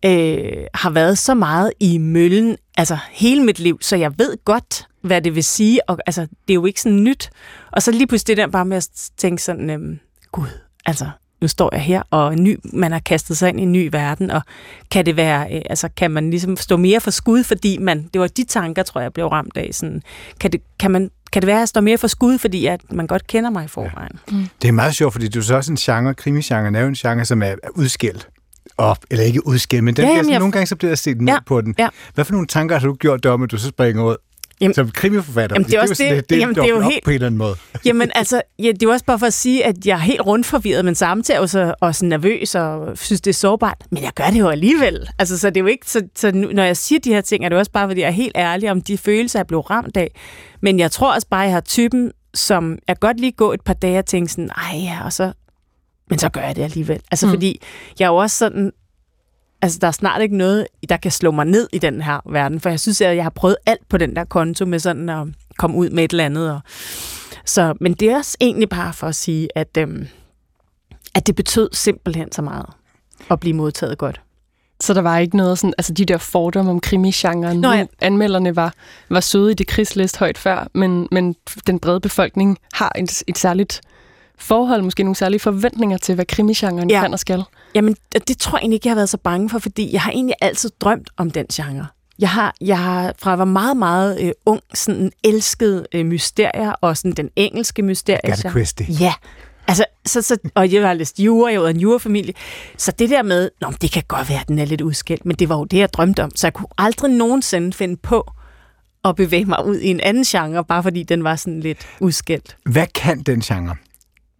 [0.05, 4.89] øh, har været så meget i møllen, altså hele mit liv, så jeg ved godt,
[5.01, 7.31] hvad det vil sige, og altså, det er jo ikke sådan nyt.
[7.73, 9.99] Og så lige pludselig det der bare med at tænke sådan, øh,
[10.33, 10.49] gud,
[10.87, 13.89] altså, nu står jeg her, og ny, man har kastet sig ind i en ny
[13.93, 14.43] verden, og
[14.91, 18.21] kan det være, øh, altså kan man ligesom stå mere for skud, fordi man, det
[18.21, 20.03] var de tanker, tror jeg, blev ramt af, sådan,
[20.41, 22.81] kan det, kan man, kan det være, at jeg står mere for skud, fordi at
[22.91, 24.19] man godt kender mig i forvejen?
[24.31, 24.37] Ja.
[24.37, 24.47] Mm.
[24.63, 26.95] Det er meget sjovt, fordi du er så også en genre, krimigenre er jo en
[26.95, 28.29] genre, som er udskilt
[28.79, 30.39] op, eller ikke udskilt, men den ja, jamen, jeg...
[30.39, 31.75] nogle gange så bliver der set ned ja, på den.
[31.79, 31.89] Ja.
[32.15, 34.17] Hvad for nogle tanker har du gjort om, at du så springer ud?
[34.61, 35.57] Jamen, som krimiforfatter.
[35.57, 37.27] Jamen, det er, også det, det, det, jamen, det er jo helt, på en eller
[37.27, 37.57] anden måde.
[37.85, 40.47] Jamen, altså, ja, det er også bare for at sige, at jeg er helt rundt
[40.47, 43.85] forvirret, men samtidig også, også nervøs og synes, det er sårbart.
[43.91, 45.09] Men jeg gør det jo alligevel.
[45.19, 47.45] Altså, så det er jo ikke, så, så nu, når jeg siger de her ting,
[47.45, 49.97] er det også bare, fordi jeg er helt ærlig om de følelser, jeg blev ramt
[49.97, 50.11] af.
[50.61, 53.61] Men jeg tror også bare, at jeg har typen, som jeg godt lige gå et
[53.61, 55.33] par dage og tænke sådan, ej ja, og så,
[56.11, 57.01] men så gør jeg det alligevel.
[57.11, 57.33] Altså, mm.
[57.33, 57.63] fordi
[57.99, 58.73] jeg er jo også sådan,
[59.67, 62.61] altså, der er snart ikke noget, der kan slå mig ned i den her verden,
[62.61, 65.27] for jeg synes, at jeg har prøvet alt på den der konto med sådan at
[65.59, 66.53] komme ud med et eller andet.
[66.53, 66.61] Og,
[67.45, 70.07] så, men det er også egentlig bare for at sige, at, øhm,
[71.15, 72.67] at det betød simpelthen så meget
[73.31, 74.21] at blive modtaget godt.
[74.81, 77.61] Så der var ikke noget sådan, altså de der fordomme om krimigenren.
[77.61, 77.87] Nå, ja.
[78.01, 78.75] Anmelderne var,
[79.09, 83.39] var søde i det krigslist højt før, men, men den brede befolkning har et, et
[83.39, 83.81] særligt
[84.39, 87.01] forhold, måske nogle særlige forventninger til, hvad krimigenren ja.
[87.01, 87.43] kan og skal.
[87.75, 87.97] Jamen,
[88.29, 90.35] det tror jeg egentlig ikke, jeg har været så bange for, fordi jeg har egentlig
[90.41, 91.87] altid drømt om den genre.
[92.19, 96.73] Jeg har, jeg har fra jeg var meget, meget øh, ung, sådan elsket øh, mysterier,
[96.73, 98.21] og sådan den engelske mysterier.
[98.25, 98.87] Agatha Christie.
[99.01, 99.13] Ja,
[99.69, 102.35] Altså, så, så, og jeg har læst jura, jeg var en jurafamilie.
[102.77, 105.37] Så det der med, Nå, det kan godt være, at den er lidt udskilt, men
[105.37, 106.37] det var jo det, jeg drømte om.
[106.37, 108.31] Så jeg kunne aldrig nogensinde finde på
[109.05, 112.57] at bevæge mig ud i en anden genre, bare fordi den var sådan lidt udskilt.
[112.65, 113.77] Hvad kan den genre?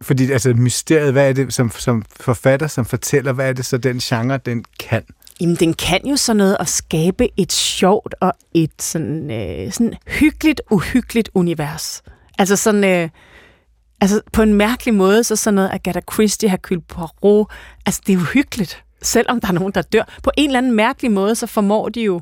[0.01, 3.77] Fordi altså mysteriet, hvad er det som, som forfatter, som fortæller, hvad er det så
[3.77, 5.03] den genre, den kan?
[5.41, 9.93] Jamen, den kan jo sådan noget at skabe et sjovt og et sådan, øh, sådan
[10.07, 12.03] hyggeligt, uhyggeligt univers.
[12.37, 12.83] Altså sådan...
[12.83, 13.09] Øh,
[14.01, 17.47] altså på en mærkelig måde, så sådan noget Agatha Christie, Hercule Poirot,
[17.85, 20.19] altså det er jo hyggeligt, selvom der er nogen, der dør.
[20.23, 22.21] På en eller anden mærkelig måde, så formår de jo,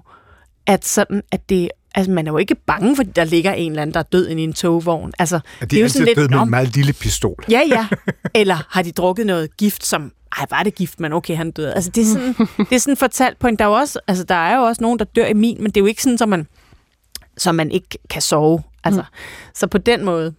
[0.67, 3.81] at, sådan, at det Altså, man er jo ikke bange, fordi der ligger en eller
[3.81, 5.11] anden, der er død i en togvogn.
[5.19, 7.45] Altså, er de det er jo sådan lidt, død med en meget lille pistol?
[7.51, 7.87] Ja, ja.
[8.41, 10.11] Eller har de drukket noget gift, som...
[10.37, 11.73] Ej, var det gift, men okay, han døde.
[11.73, 12.35] Altså, det er sådan,
[12.69, 13.55] det er sådan fortalt på en...
[13.55, 15.77] Der er, også, altså, der er jo også nogen, der dør i min, men det
[15.77, 16.47] er jo ikke sådan, så man,
[17.37, 18.63] så man ikke kan sove.
[18.83, 19.07] Altså, mm.
[19.53, 20.33] Så på den måde,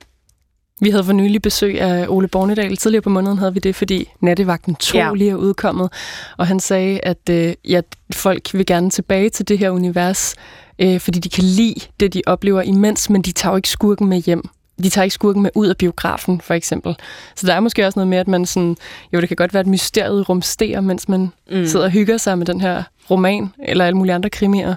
[0.80, 2.76] vi havde for nylig besøg af Ole Bornedal.
[2.76, 5.12] Tidligere på måneden havde vi det, fordi Nattevagten 2 ja.
[5.14, 5.92] lige er udkommet.
[6.36, 7.80] Og han sagde, at øh, ja,
[8.12, 10.34] folk vil gerne tilbage til det her univers,
[10.78, 14.08] øh, fordi de kan lide det, de oplever imens, men de tager jo ikke skurken
[14.08, 14.48] med hjem.
[14.82, 16.96] De tager ikke skurken med ud af biografen, for eksempel.
[17.36, 18.76] Så der er måske også noget med, at man sådan...
[19.12, 21.66] Jo, det kan godt være, at mysteriet rumsterer, mens man mm.
[21.66, 24.74] sidder og hygger sig med den her roman, eller alle mulige andre krimier.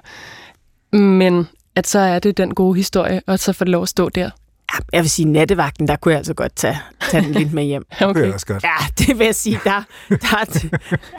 [0.92, 4.10] Men at så er det den gode historie, og så får det lov at stå
[4.10, 4.30] der
[4.74, 6.80] Ja, jeg vil sige, nattevagten, der kunne jeg altså godt tage,
[7.12, 7.86] tage den lidt med hjem.
[8.02, 8.22] okay.
[8.22, 8.64] Det også godt.
[8.64, 10.70] Ja, det vil jeg sige, der, der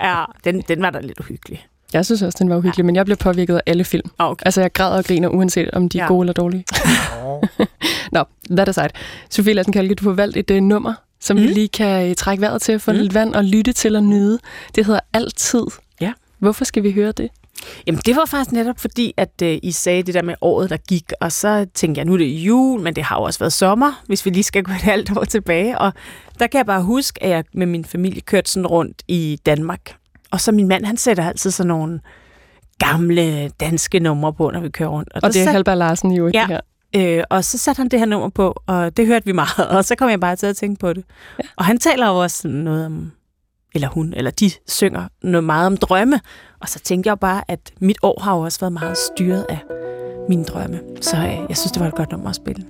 [0.02, 1.66] ja, den, den var da lidt uhyggelig.
[1.92, 2.86] Jeg synes også, den var uhyggelig, ja.
[2.86, 4.10] men jeg bliver påvirket af alle film.
[4.18, 4.42] Okay.
[4.44, 6.08] Altså, jeg græder og griner, uanset om de er ja.
[6.08, 6.64] gode eller dårlige.
[8.12, 8.88] Nå, that aside.
[9.30, 11.42] Sofie Lassen Kalke, du får valgt et uh, nummer, som mm.
[11.42, 12.98] vi lige kan uh, trække vejret til, få mm.
[12.98, 14.38] lidt vand og lytte til og nyde.
[14.74, 15.66] Det hedder Altid.
[16.00, 16.12] Ja.
[16.38, 17.28] Hvorfor skal vi høre det?
[17.86, 20.76] Jamen, det var faktisk netop fordi, at øh, I sagde det der med året, der
[20.76, 23.52] gik, og så tænkte jeg, nu er det jul, men det har jo også været
[23.52, 25.78] sommer, hvis vi lige skal gå et halvt år tilbage.
[25.78, 25.92] Og
[26.38, 29.99] der kan jeg bare huske, at jeg med min familie kørte sådan rundt i Danmark.
[30.30, 32.00] Og så min mand, han sætter altid sådan nogle
[32.78, 35.12] gamle danske numre på, når vi kører rundt.
[35.14, 36.60] Og, og det er Halberg Larsen jo ikke ja, her.
[36.96, 39.84] Øh, og så satte han det her nummer på, og det hørte vi meget, og
[39.84, 41.04] så kom jeg bare til at tænke på det.
[41.38, 41.48] Ja.
[41.56, 43.12] Og han taler jo også sådan noget om
[43.74, 46.20] eller hun, eller de synger noget meget om drømme.
[46.60, 49.58] Og så tænkte jeg bare, at mit år har jo også været meget styret af
[50.28, 50.80] mine drømme.
[51.00, 52.66] Så øh, jeg synes, det var et godt nummer at spille.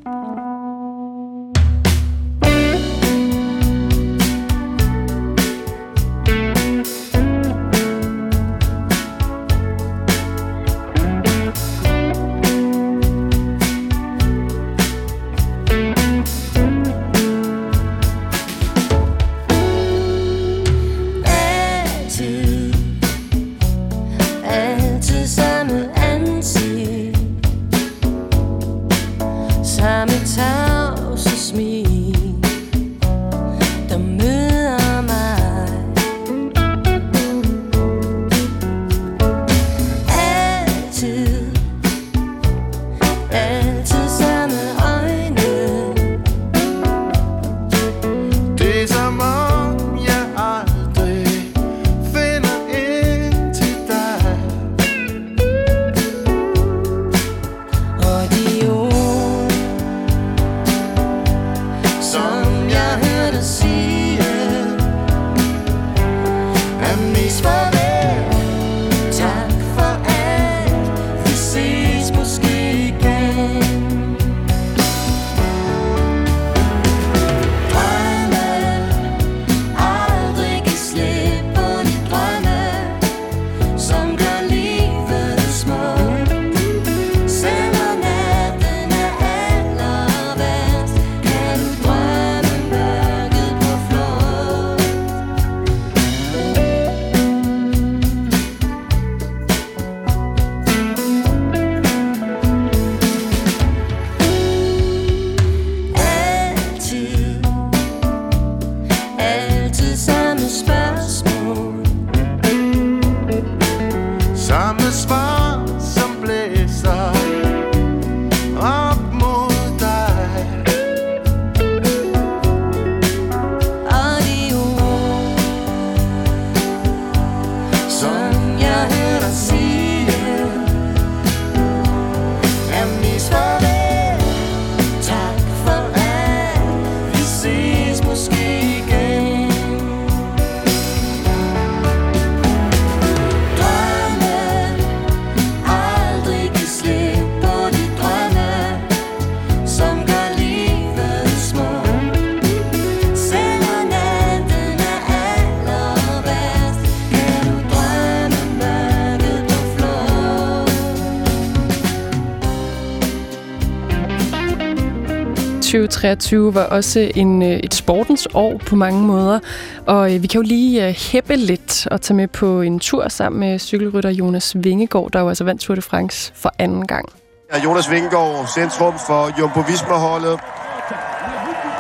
[166.01, 169.39] 2023 var også en, øh, et sportens år på mange måder,
[169.87, 173.09] og øh, vi kan jo lige øh, hæppe lidt og tage med på en tur
[173.09, 177.09] sammen med cykelrytter Jonas Vingegaard, der jo altså vandt Tour de France for anden gang.
[177.53, 180.41] Ja, Jonas Vingegaard, centrum for Jumbo Visma-holdet,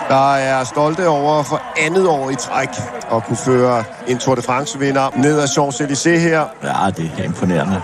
[0.09, 2.69] der er stolte over for andet år i træk
[3.13, 6.43] at kunne føre en Tour de France-vinder ned ad Champs-Élysées her.
[6.63, 7.83] Ja, det er imponerende.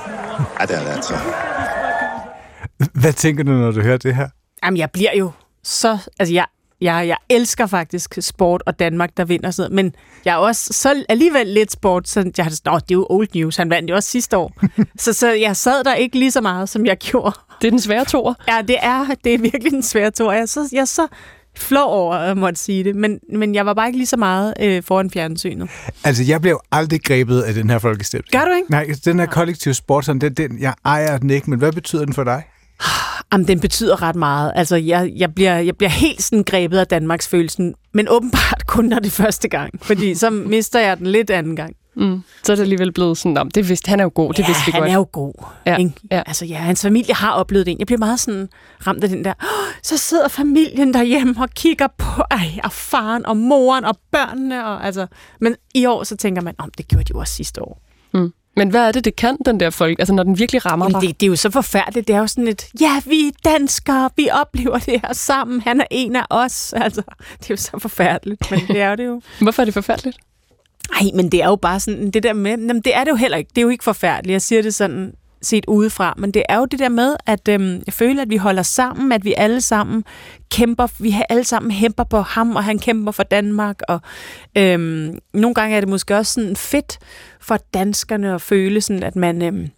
[0.60, 1.14] Ja, det er det altså.
[2.94, 4.28] Hvad tænker du, når du hører det her?
[4.64, 5.30] Jamen, jeg bliver jo
[5.66, 5.98] så...
[6.18, 6.46] Altså, jeg,
[6.80, 9.84] jeg, jeg elsker faktisk sport og Danmark, der vinder sådan noget.
[9.84, 12.94] Men jeg er også så alligevel lidt sport, så jeg har det sådan, det er
[12.94, 13.56] jo old news.
[13.56, 14.52] Han vandt jo også sidste år.
[14.98, 17.36] så, så jeg sad der ikke lige så meget, som jeg gjorde.
[17.60, 18.36] Det er den svære tor.
[18.48, 20.32] Ja, det er, det er virkelig den svære tor.
[20.32, 21.06] Jeg er så, jeg er så
[21.56, 24.54] flov over at måtte sige det, men, men jeg var bare ikke lige så meget
[24.60, 25.70] øh, foran fjernsynet.
[26.04, 28.32] Altså, jeg blev aldrig grebet af den her folkestemning.
[28.32, 28.70] Gør du ikke?
[28.70, 32.04] Nej, den her kollektiv sport, sådan, den, den, jeg ejer den ikke, men hvad betyder
[32.04, 32.42] den for dig?
[33.32, 34.52] Jamen, den betyder ret meget.
[34.54, 38.84] Altså, jeg, jeg, bliver, jeg bliver helt sådan grebet af Danmarks følelsen, men åbenbart kun
[38.84, 41.74] når det første gang, fordi så mister jeg den lidt anden gang.
[41.98, 42.22] Mm.
[42.42, 44.46] Så er det alligevel blevet sådan, om det vidste, han er jo god, det ja,
[44.46, 44.90] vidste vi han godt.
[44.90, 45.32] er jo god.
[45.66, 45.92] Ja, Ikke?
[46.10, 46.22] ja.
[46.26, 47.76] Altså, ja, hans familie har oplevet det.
[47.78, 48.48] Jeg bliver meget sådan
[48.86, 53.26] ramt af den der, "Åh, så sidder familien derhjemme og kigger på, ej, og faren
[53.26, 54.66] og moren og børnene.
[54.66, 55.06] Og, altså,
[55.40, 57.82] men i år, så tænker man, om det gjorde de jo også sidste år.
[58.14, 58.32] Mm.
[58.56, 59.98] Men hvad er det, det kan, den der folk?
[59.98, 61.08] Altså, når den virkelig rammer Jamen, dig?
[61.08, 62.08] det, det er jo så forfærdeligt.
[62.08, 65.80] Det er jo sådan et, ja, vi er danskere, vi oplever det her sammen, han
[65.80, 66.72] er en af os.
[66.86, 67.02] Altså,
[67.38, 69.20] det er jo så forfærdeligt, men det er det jo.
[69.42, 70.16] Hvorfor er det forfærdeligt?
[70.90, 73.16] Nej, men det er jo bare sådan, det der med, jamen, det er det jo
[73.16, 73.48] heller ikke.
[73.48, 74.32] Det er jo ikke forfærdeligt.
[74.32, 75.12] Jeg siger det sådan
[75.46, 78.36] set udefra, men det er jo det der med, at øhm, jeg føler, at vi
[78.36, 80.04] holder sammen, at vi alle sammen
[80.50, 84.00] kæmper, vi har alle sammen hæmper på ham, og han kæmper for Danmark, og
[84.56, 86.98] øhm, nogle gange er det måske også sådan fedt
[87.40, 89.68] for danskerne at føle sådan, at man, øhm,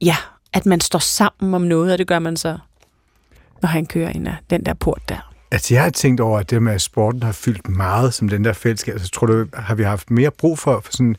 [0.00, 0.16] ja,
[0.52, 2.58] at man står sammen om noget, og det gør man så,
[3.62, 5.30] når han kører ind af den der port der.
[5.52, 8.44] Altså, jeg har tænkt over, at det med, at sporten har fyldt meget som den
[8.44, 8.94] der fællesskab.
[8.94, 11.16] Altså, tror du, har vi haft mere brug for, for sådan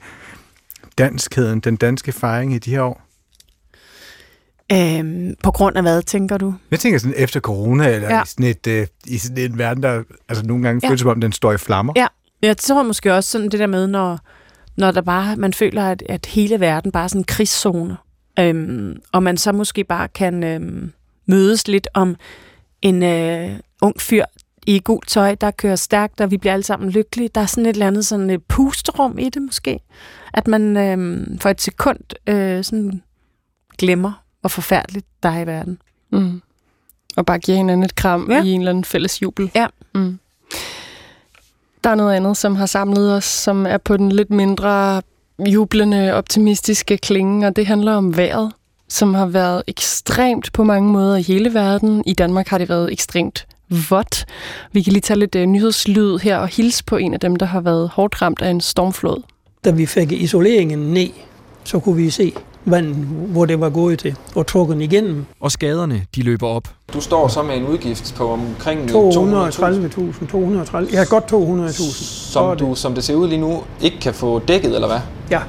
[0.97, 3.01] danskheden, den danske fejring i de her år?
[4.73, 6.53] Øhm, på grund af hvad, tænker du?
[6.71, 8.23] Jeg tænker sådan efter corona, eller Ja.
[8.23, 10.89] i, sådan et, øh, i sådan en verden, der altså, nogle gange Ja.
[10.89, 11.93] føles som om, den står i flammer.
[11.95, 12.07] Ja,
[12.41, 14.19] jeg tror måske også sådan det der med, når,
[14.77, 17.97] når der bare, man føler, at, at hele verden bare er sådan en krigszone,
[18.39, 20.91] øhm, og man så måske bare kan øhm,
[21.25, 22.15] mødes lidt om
[22.81, 23.49] en øh,
[23.81, 24.23] ung fyr
[24.67, 27.29] i gult tøj, der kører stærkt, og vi bliver alle sammen lykkelige.
[27.35, 29.79] Der er sådan et eller andet sådan et pusterum i det måske,
[30.33, 33.01] at man øhm, for et sekund øh, sådan
[33.77, 35.77] glemmer, hvor forfærdeligt der er i verden.
[36.11, 36.41] Mm.
[37.15, 38.35] Og bare give hinanden et kram Ja.
[38.37, 38.43] ja.
[38.43, 39.51] i en eller anden fælles jubel.
[39.55, 39.67] Ja.
[39.95, 40.19] Mm.
[41.83, 45.01] Der er noget andet, som har samlet os, som er på den lidt mindre
[45.47, 48.51] jublende, optimistiske klinge, og det handler om vejret,
[48.87, 52.03] som har været ekstremt på mange måder i hele verden.
[52.05, 53.47] I Danmark har det været ekstremt
[53.89, 54.25] vådt.
[54.71, 57.45] Vi kan lige tage lidt uh, nyhedslyd her og hilse på en af dem, der
[57.45, 59.21] har været hårdt ramt af en stormflod.
[59.65, 61.09] Da vi fik isoleringen ned,
[61.63, 62.33] så kunne vi se
[62.65, 65.25] vandet, hvor det var gået til, og trukken igennem.
[65.39, 66.67] og skaderne de løber op.
[66.93, 71.71] Du står så med en udgift på omkring 200.000, 230.000, 230, ja godt 200.000.
[72.31, 74.99] som du, som det ser ud lige nu, ikke kan få dækket, eller hvad?
[75.31, 75.41] Ja,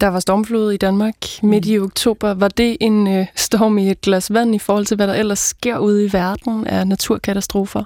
[0.00, 2.34] Der var stormflod i Danmark midt i oktober.
[2.34, 5.38] Var det en øh, storm i et glas vand i forhold til, hvad der ellers
[5.38, 7.84] sker ude i verden af naturkatastrofer?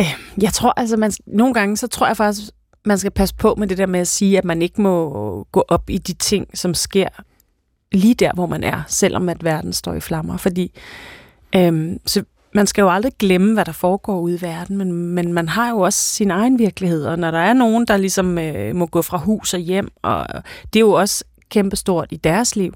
[0.00, 2.40] Øh, Jeg tror altså, man, nogle gange, så tror jeg faktisk,
[2.84, 5.64] man skal passe på med det der med at sige, at man ikke må gå
[5.68, 7.08] op i de ting, som sker
[7.92, 10.36] lige der, hvor man er, selvom at verden står i flammer.
[10.36, 10.72] Fordi
[11.56, 15.32] øhm, så man skal jo aldrig glemme, hvad der foregår ude i verden, men, men
[15.32, 18.76] man har jo også sin egen virkelighed, og når der er nogen, der ligesom øh,
[18.76, 20.26] må gå fra hus og hjem, og
[20.72, 22.74] det er jo også kæmpestort i deres liv.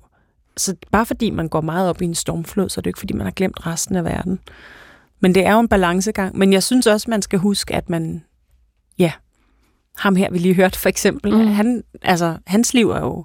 [0.57, 2.99] Så bare fordi man går meget op i en stormflod, så er det jo ikke,
[2.99, 4.39] fordi man har glemt resten af verden.
[5.21, 6.39] Men det er jo en balancegang.
[6.39, 8.25] Men jeg synes også, man skal huske, at man,
[9.99, 11.47] ham her, vi lige hørte for eksempel, Mm.
[11.47, 13.25] han, altså, hans liv er jo,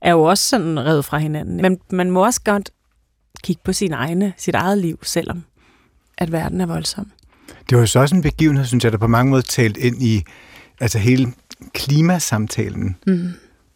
[0.00, 1.62] er jo også sådan revet fra hinanden.
[1.62, 2.70] Men man må også godt
[3.42, 5.44] kigge på sin egne, sit eget liv, selvom
[6.18, 7.10] at verden er voldsom.
[7.70, 10.02] Det var jo så også en begivenhed, synes jeg, der på mange måder talt ind
[10.02, 10.22] i
[10.80, 11.32] altså hele
[11.72, 12.96] klimasamtalen.
[13.06, 13.30] Mm.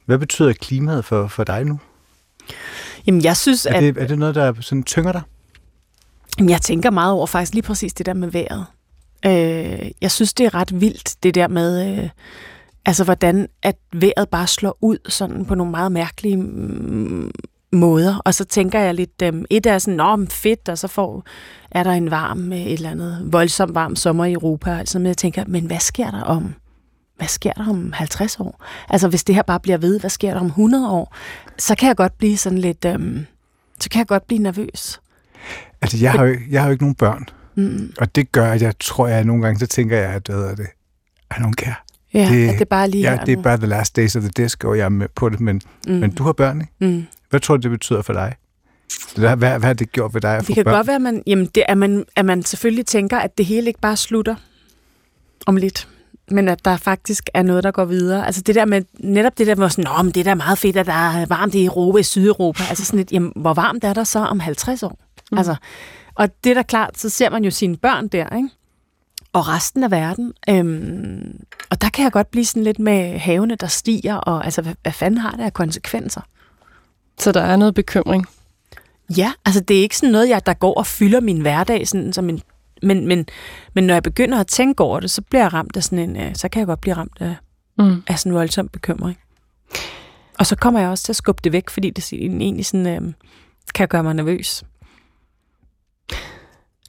[0.06, 1.78] Hvad betyder klimaet for, for dig nu?
[3.06, 3.82] Jamen, jeg synes, Er at...
[3.82, 5.22] det, er det noget, der sådan tynger dig?
[6.38, 8.66] Jamen, Jeg tænker meget over faktisk lige præcis det der med vejret.
[9.26, 12.08] Øh, jeg synes, det er ret vildt, det der med, øh,
[12.86, 17.30] altså hvordan at vejret bare slår ud sådan på nogle meget mærkelige mm,
[17.72, 18.18] måder.
[18.24, 21.24] Og så tænker jeg lidt, øh, et er sådan, nå, men fedt, og så får,
[21.70, 24.78] er der en varm, øh, et eller andet voldsomt varm sommer i Europa.
[24.78, 26.54] Altså, men jeg tænker, men hvad sker der om
[27.18, 28.64] hvad sker der om 50 år?
[28.88, 31.16] Altså, hvis det her bare bliver ved, hvad sker der om 100 år?
[31.58, 33.26] Så kan jeg godt blive sådan lidt, øhm,
[33.80, 35.00] så kan jeg godt blive nervøs.
[35.82, 37.28] Altså, jeg har, jo, jeg har jo ikke nogen børn.
[37.62, 37.92] Mm.
[37.98, 40.54] Og det gør, at jeg tror, jeg nogle gange, så tænker jeg, at hvad er
[40.54, 40.66] det?
[41.30, 41.74] I don't care.
[42.14, 44.22] Ja, Det- det, at det bare lige Ja, det er bare the last days of
[44.22, 45.94] the disco, og jeg er med på det, men, mm.
[45.94, 46.72] men du har børn, ikke?
[46.96, 47.06] Mm.
[47.30, 48.34] Hvad tror du, det betyder for dig?
[49.16, 50.74] Hvad, hvad, hvad har det gjort ved dig at få Det kan børn?
[50.74, 53.66] godt være, at man, jamen det, at, man, at man selvfølgelig tænker, at det hele
[53.66, 54.34] ikke bare slutter
[55.46, 55.88] om lidt,
[56.30, 58.26] men at der faktisk er noget, der går videre.
[58.26, 60.58] Altså det der med, netop det der med sådan, Nå, men det er da meget
[60.58, 62.62] fedt, at der er varmt i Europa, i Sydeuropa.
[62.68, 64.98] Altså sådan lidt, jamen, hvor varmt er der så om 50 år?
[65.32, 65.38] Mm.
[65.38, 65.56] Altså,
[66.18, 68.48] og det er da klart, så ser man jo sine børn der, ikke?
[69.32, 70.32] Og resten af verden.
[70.48, 74.62] Øhm, og der kan jeg godt blive sådan lidt med havene, der stiger, og altså,
[74.62, 76.20] hvad, hvad fanden har det af konsekvenser?
[77.18, 78.26] Så der er noget bekymring.
[79.16, 82.12] Ja, altså det er ikke sådan noget, jeg, der går og fylder min hverdag, sådan,
[82.12, 82.42] som en,
[82.82, 83.26] men, men,
[83.74, 86.16] men når jeg begynder at tænke over det, så bliver jeg ramt af sådan en,
[86.16, 87.36] øh, så kan jeg godt blive ramt af,
[87.78, 88.02] Mm.
[88.06, 89.18] af sådan en voldsom bekymring.
[90.38, 93.12] Og så kommer jeg også til at skubbe det væk, fordi det egentlig sådan, øh,
[93.74, 94.64] kan gøre mig nervøs.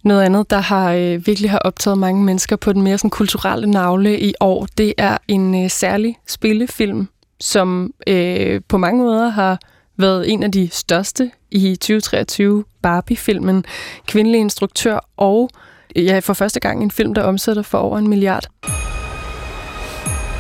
[0.04, 3.72] Noget andet, der har øh, virkelig har optaget mange mennesker på den mere sådan, kulturelle
[3.72, 7.08] navle i år, det er en øh, særlig spillefilm,
[7.40, 9.60] som øh, på mange måder har
[9.98, 13.66] været en af de største i 2023, Barbie-filmen,
[14.08, 15.50] kvindelig instruktør og
[15.96, 18.48] ja, for første gang en film, der omsætter for over en milliard.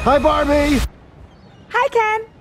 [0.03, 0.79] Hej Barbie!
[1.69, 2.38] Hi, Ken.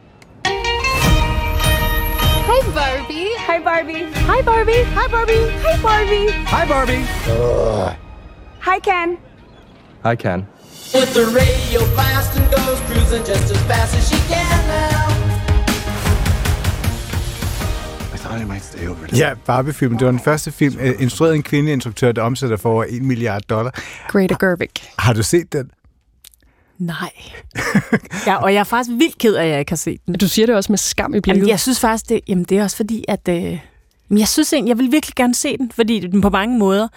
[2.50, 3.28] Hi, Barbie.
[3.48, 4.04] Hi, Barbie.
[4.30, 4.82] Hi, Barbie.
[4.98, 5.42] Hi, Barbie.
[5.64, 6.26] Hi, Barbie.
[6.46, 7.04] Hi, Barbie.
[8.60, 9.18] Hi, Ken.
[10.12, 10.46] I can.
[10.94, 15.08] With the radio blast and goes cruising just as fast as she can now.
[19.16, 19.98] Ja, Barbie-filmen.
[19.98, 22.84] Det var den første film, øh, instrueret af en kvindelig instruktør, der omsætter for over
[22.88, 23.70] 1 milliard dollar.
[24.08, 24.68] Greta Gerwig.
[24.98, 25.70] Har du set den?
[26.78, 27.12] Nej.
[28.26, 30.14] ja, og jeg er faktisk vildt ked af, at jeg ikke har set den.
[30.14, 31.38] Du siger det også med skam i blikket.
[31.38, 33.28] Jamen, jeg synes faktisk, det, jamen, det er også fordi, at...
[33.28, 33.58] Øh,
[34.10, 36.88] jeg synes egentlig, jeg vil virkelig gerne se den, fordi den på mange måder...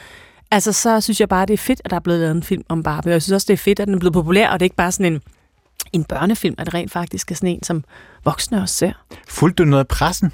[0.51, 2.63] Altså, så synes jeg bare, det er fedt, at der er blevet lavet en film
[2.69, 3.09] om Barbie.
[3.09, 4.65] Og jeg synes også, det er fedt, at den er blevet populær, og det er
[4.65, 5.21] ikke bare sådan en,
[5.93, 7.83] en børnefilm, at det rent faktisk er sådan en, som
[8.25, 8.91] voksne også ser.
[9.27, 10.33] Fulgte du noget af pressen?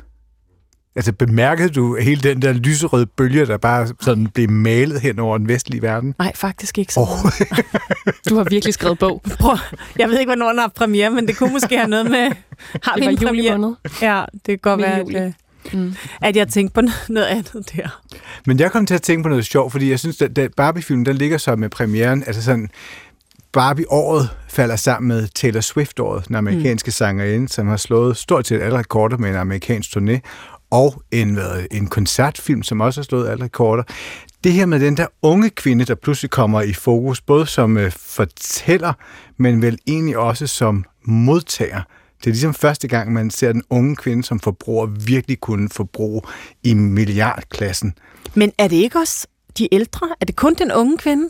[0.98, 5.38] Altså, bemærkede du hele den der lyserøde bølge, der bare sådan blev malet hen over
[5.38, 6.16] den vestlige verden?
[6.20, 7.08] Nej, faktisk ikke så Oh.
[8.30, 9.22] Du har virkelig skrevet bog.
[9.40, 9.58] Prøv,
[10.00, 12.32] jeg ved ikke, hvornår den har premiere, men det kunne måske have noget med...
[12.84, 13.76] Har Det vi var en juli måned.
[14.02, 15.16] Ja, det kan godt være, juli.
[15.16, 15.34] at, øh,
[15.74, 15.96] Mm.
[16.22, 18.02] at jeg tænkte på noget andet der.
[18.46, 21.14] Men jeg kom til at tænke på noget sjovt, fordi jeg synes, at Barbie-filmen, der
[21.14, 22.70] ligger så med premieren, altså sådan,
[23.54, 26.92] Barbie-året falder sammen med Taylor Swift-året, den amerikanske mm.
[26.92, 30.20] sangerinde, som har slået stort set alle rekorder med en amerikansk turné,
[30.72, 31.40] og en,
[31.72, 33.84] en koncertfilm, som også har slået alle rekorder.
[34.44, 37.92] Det her med den der unge kvinde, der pludselig kommer i fokus, både som øh,
[37.92, 38.94] fortæller,
[39.38, 41.82] men vel egentlig også som modtager.
[42.20, 46.22] Det er ligesom første gang, man ser den unge kvinde som forbruger virkelig kunne forbruge
[46.64, 47.94] i milliardklassen.
[48.36, 49.28] Men er det ikke også
[49.58, 50.08] de ældre?
[50.22, 51.30] Er det kun den unge kvinde?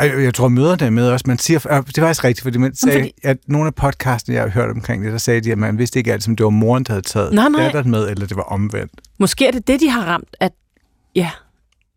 [0.00, 1.24] Jeg tror, møderne er med også.
[1.28, 4.34] Man siger, øh, det var faktisk rigtigt, fordi man sagde, fordi- at nogle af podcastene,
[4.34, 6.44] jeg har hørt omkring det, der sagde de, at man vidste ikke altid, om det
[6.44, 7.62] var moren, der havde taget Nej, nej.
[7.62, 8.92] datteren med, eller det var omvendt.
[9.18, 10.52] Måske er det det, de har ramt, at,
[11.14, 11.30] ja,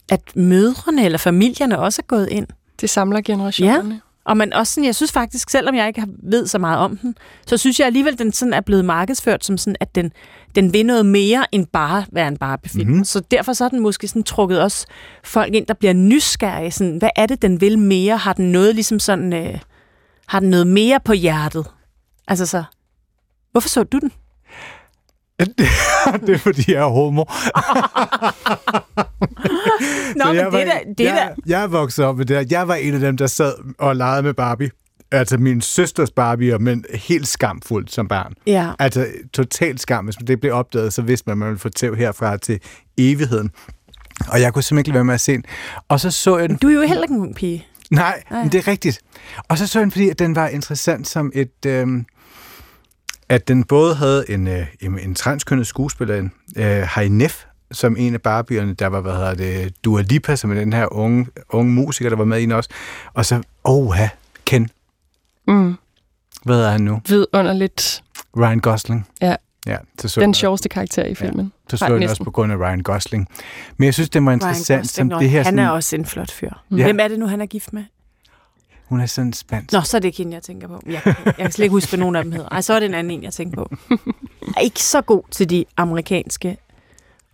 [0.10, 2.48] at mødrene eller familierne også er gået ind.
[2.82, 4.02] Det samler generationerne.
[4.26, 6.98] Og man også sådan, jeg synes faktisk, selvom jeg ikke har- ved så meget om
[6.98, 7.16] den,
[7.48, 10.12] så synes jeg alligevel, den sådan er blevet markedsført som sådan, at den,
[10.56, 12.84] den vil noget mere end bare være en Barbie-film.
[12.86, 12.92] Mhm.
[12.92, 13.04] Mm-hmm.
[13.06, 14.86] Så derfor så er den måske sådan trukket også
[15.24, 16.72] folk ind, der bliver nysgerrige.
[16.72, 18.18] Sådan, hvad er det, den vil mere?
[18.18, 19.60] Har den noget ligesom sådan, øh,
[20.28, 21.66] har den noget mere på hjertet?
[22.28, 22.64] Altså så,
[23.52, 24.12] hvorfor så du den?
[26.26, 27.24] det er, fordi jeg er homo.
[30.16, 32.36] Nå, men jeg det var, er da, det jeg, da, jeg vokset op med det
[32.50, 32.58] der.
[32.58, 34.70] Jeg var en af dem, der sad og legede med Barbie.
[35.12, 38.34] Altså min søsters Barbie, men helt skamfuldt som barn.
[38.48, 38.72] ja.
[38.80, 40.06] Altså totalt skam.
[40.06, 42.60] Hvis det blev opdaget, så vidste man, at man ville få tæv herfra til
[42.98, 43.52] evigheden.
[44.28, 45.44] Og jeg kunne simpelthen ikke lade være med at se den.
[45.88, 47.68] Og så så jeg den Du er jo heller ikke en pige.
[47.92, 48.42] Nej, Nej.
[48.42, 49.00] men det er rigtigt.
[49.50, 51.66] Og så så jeg den, fordi at den var interessant som et...
[51.66, 51.88] Øh,
[53.30, 58.14] at den både havde en, øh, en, en transkønnet skuespiller, øh, Heidi Neff, som en
[58.14, 61.72] af barbierne, der var, hvad hedder det, Dua Lipa, som er den her unge, unge
[61.72, 62.70] musiker, der var med i den også.
[63.14, 64.08] Og så, oha,
[64.46, 64.70] Ken,
[65.48, 65.76] Mm.
[66.44, 67.02] hvad hedder han nu?
[67.08, 68.04] Vidunderligt.
[68.38, 69.08] Ryan Gosling.
[69.22, 69.36] Ja.
[69.68, 71.52] Ja, så så, Den jeg- sjoveste karakter i filmen.
[71.70, 73.28] så, så Nej, jeg også på grund af Ryan Gosling.
[73.78, 75.38] Men jeg synes, det var interessant, som det her...
[75.38, 76.50] han Sådan, er også en flot fyr.
[76.72, 76.76] Ja.
[76.78, 76.84] Ja.
[76.84, 77.84] Hvem er det nu, han er gift med?
[78.90, 79.74] Hun er sådan spansk.
[79.74, 80.82] Nå, så er det ikke hende, jeg tænker på.
[80.86, 82.50] Jeg, jeg kan slet ikke huske, hvad nogen af dem hedder.
[82.50, 83.76] Ej, så er det en anden en, jeg tænker på.
[83.90, 83.98] Jeg
[84.58, 86.58] er ikke så god til de amerikanske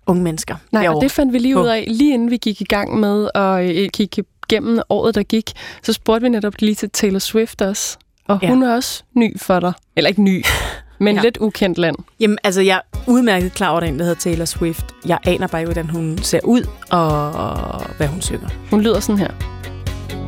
[0.08, 0.56] unge mennesker.
[0.72, 3.30] Nej, og det fandt vi lige ud af, lige inden vi gik i gang med
[3.36, 5.52] at øh, kigge gennem året, der gik.
[5.84, 7.98] Så spurgte vi netop lige til Taylor Swift også.
[8.28, 8.48] Og Ja.
[8.50, 9.74] hun er også ny for dig.
[9.96, 10.46] Eller ikke ny,
[11.00, 11.22] Men Ja.
[11.22, 11.96] lidt ukendt land.
[12.20, 14.86] Jamen, altså, jeg er udmærket klar over, at der er en, der hedder Taylor Swift.
[15.06, 18.50] Jeg aner bare ikke, hvordan hun ser ud, og hvad hun synger.
[18.70, 19.32] Hun lyder sådan her.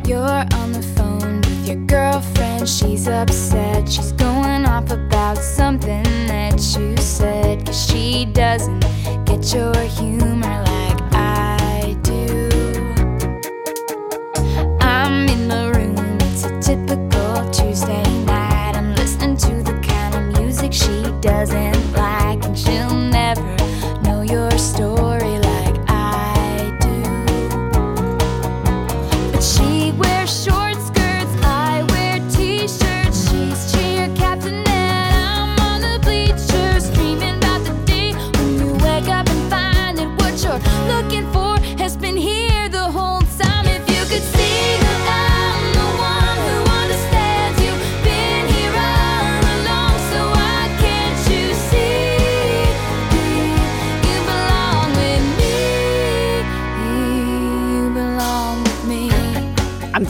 [0.06, 2.68] You're on the phone with your girlfriend.
[2.68, 3.88] She's upset.
[3.90, 7.66] She's going off about something that you said.
[7.66, 8.82] Cause she doesn't
[9.26, 10.43] get your humor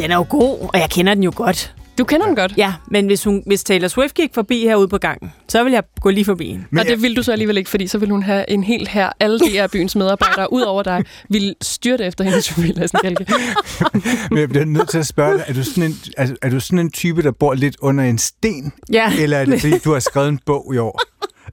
[0.04, 1.76] den er jo god, og jeg kender den jo godt.
[1.98, 2.54] Du kender den godt?
[2.58, 5.84] Ja, men hvis, hun, hvis Taylor Swift gik forbi herude på gangen, så vil jeg
[6.02, 6.66] gå lige forbi hende.
[6.70, 8.88] Men og det vil du så alligevel ikke, fordi så vil hun have en helt
[8.88, 13.00] her, alle de her byens medarbejdere, ud over dig, vil styrte efter hende, Sofie Lassen
[13.02, 13.26] Kjelke.
[14.32, 16.60] Men jeg bliver nødt til at spørge dig, er du sådan en, altså, er du
[16.60, 18.74] sådan en type, der bor lidt under en sten?
[18.92, 19.14] Ja.
[19.20, 21.02] Eller er det, fordi du har skrevet en bog i år?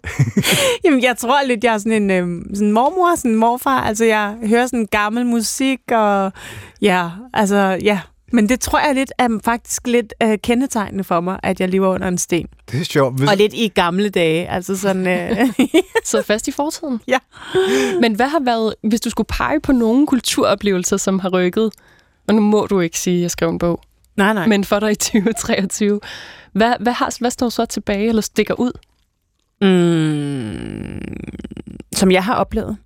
[0.85, 3.81] Jamen, jeg tror lidt, jeg er sådan en øh, sådan en mormor, sådan en morfar.
[3.81, 6.33] Altså, jeg hører sådan gammel musik, og
[6.83, 8.01] ja, altså, ja.
[8.31, 11.89] Men det tror jeg lidt er faktisk lidt øh, kendetegnende for mig, at jeg lever
[11.95, 12.47] under en sten.
[12.71, 13.19] Det er sjovt.
[13.19, 13.31] Hvis...
[13.31, 15.07] Og lidt i gamle dage, altså sådan...
[15.07, 15.49] Øh,
[16.05, 17.01] Så fast i fortiden.
[17.09, 17.19] Ja.
[18.01, 21.71] Men hvad har været, hvis du skulle pege på nogle kulturoplevelser, som har rykket,
[22.29, 23.81] og nu må du ikke sige, at jeg skrev en bog,
[24.17, 24.47] nej, nej.
[24.47, 26.01] men for dig i 2023,
[26.53, 28.73] hvad, hvad, har, hvad står så tilbage, eller stikker ud?
[29.61, 31.17] Mm,
[31.93, 32.77] som jeg har oplevet.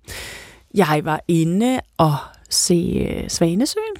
[0.73, 2.15] Jeg var inde og
[2.49, 3.95] se øh, Svanesøen,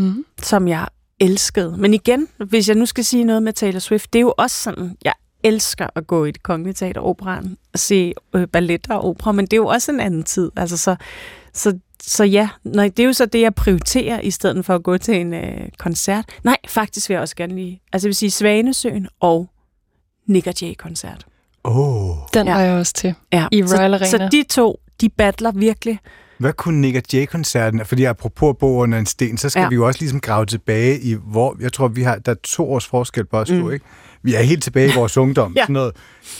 [0.00, 0.24] mm.
[0.42, 0.86] som jeg
[1.20, 1.76] elskede.
[1.78, 4.56] Men igen, hvis jeg nu skal sige noget med Taylor Swift, det er jo også
[4.56, 9.04] sådan, jeg elsker at gå i det kongelige teater operan og se øh, balletter og
[9.08, 10.50] opera, men det er jo også en anden tid.
[10.56, 10.96] Altså, så,
[11.52, 14.82] så, så ja, nej, det er jo så det, jeg prioriterer, i stedet for at
[14.82, 16.24] gå til en øh, koncert.
[16.44, 19.50] Nej, faktisk vil jeg også gerne lige, altså jeg vil sige Svanesøen og
[20.26, 21.26] Nick Jay-koncert.
[21.64, 22.16] Oh.
[22.34, 22.54] Den ja.
[22.54, 23.46] var jeg også til Ja.
[23.52, 24.10] i så, Royal Arena.
[24.10, 25.98] Så de to, de battler virkelig.
[26.40, 29.68] Hvad kunne Nick og Jay-koncerten, fordi apropos bo under en sten, så skal Ja.
[29.68, 32.72] vi jo også ligesom grave tilbage i, hvor, jeg tror, vi har, der er to
[32.72, 33.70] års forskel på os Mm.
[33.72, 33.84] ikke?
[34.22, 35.52] Vi er helt tilbage i vores ungdom.
[35.56, 35.62] Ja.
[35.62, 35.92] Sådan noget,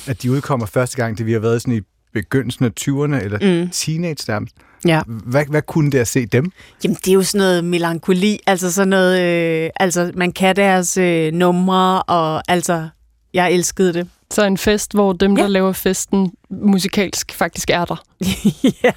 [0.06, 1.80] at de udkommer første gang, det vi har været sådan i
[2.14, 3.70] begyndelsen af 20'erne, eller mm.
[3.70, 4.54] teenage nærmest.
[4.86, 5.02] Ja.
[5.06, 6.52] Hvad, hvad kunne det at se dem?
[6.84, 10.96] Jamen, det er jo sådan noget melankoli, altså sådan noget, øh, altså man kan deres
[10.96, 12.88] øh, numre, og altså,
[13.34, 14.08] jeg elskede det.
[14.32, 15.42] Så en fest, hvor dem, ja.
[15.42, 18.02] der laver festen musikalsk, faktisk er der.
[18.84, 18.92] ja.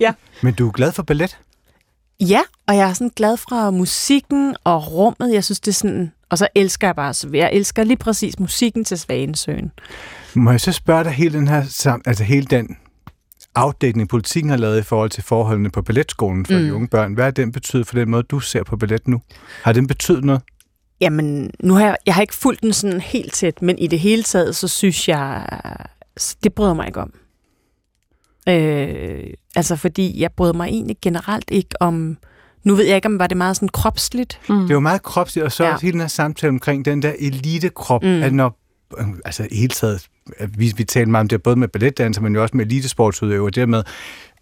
[0.00, 0.12] ja.
[0.42, 1.38] Men du er glad for ballet?
[2.20, 5.34] Ja, og jeg er sådan glad fra musikken og rummet.
[5.34, 6.12] Jeg synes, det er sådan...
[6.30, 7.14] Og så elsker jeg bare...
[7.14, 9.72] så Jeg elsker lige præcis musikken til Svanesøen.
[10.34, 12.76] Må jeg så spørge dig hele den her, altså hele den
[13.54, 16.52] afdækning, politikken har lavet i forhold til forholdene på balletskolen for.
[16.54, 16.64] Mm.
[16.64, 17.14] de unge børn.
[17.14, 19.22] Hvad har den betydet for den måde, du ser på ballet nu?
[19.62, 20.42] Har den betydet noget?
[21.00, 24.00] Jamen, nu har jeg, jeg har ikke fulgt den sådan helt tæt, men i det
[24.00, 25.46] hele taget, så synes jeg...
[26.44, 27.12] Det bryder mig ikke om.
[28.48, 29.24] Øh,
[29.56, 32.16] altså, fordi jeg bryder mig egentlig generelt ikke om...
[32.64, 34.40] Nu ved jeg ikke, om var det meget sådan kropsligt.
[34.48, 34.60] Mm.
[34.60, 35.72] Det er jo meget kropsligt, og så Ja.
[35.72, 38.22] også hele den her samtale omkring den der elitekrop, Mm.
[38.22, 38.58] at når,
[38.98, 40.06] øh, altså i hele taget,
[40.56, 43.68] vi, vi taler meget om det, både med balletdanser, men jo også med elitesportsudøvere, det
[43.68, 43.82] med,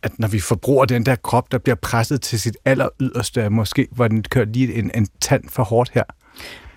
[0.02, 3.88] at når vi forbruger den der krop, der bliver presset til sit aller yderste, måske
[3.96, 6.04] var den kørt lige en, en tand for hårdt her.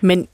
[0.02, 0.28] Men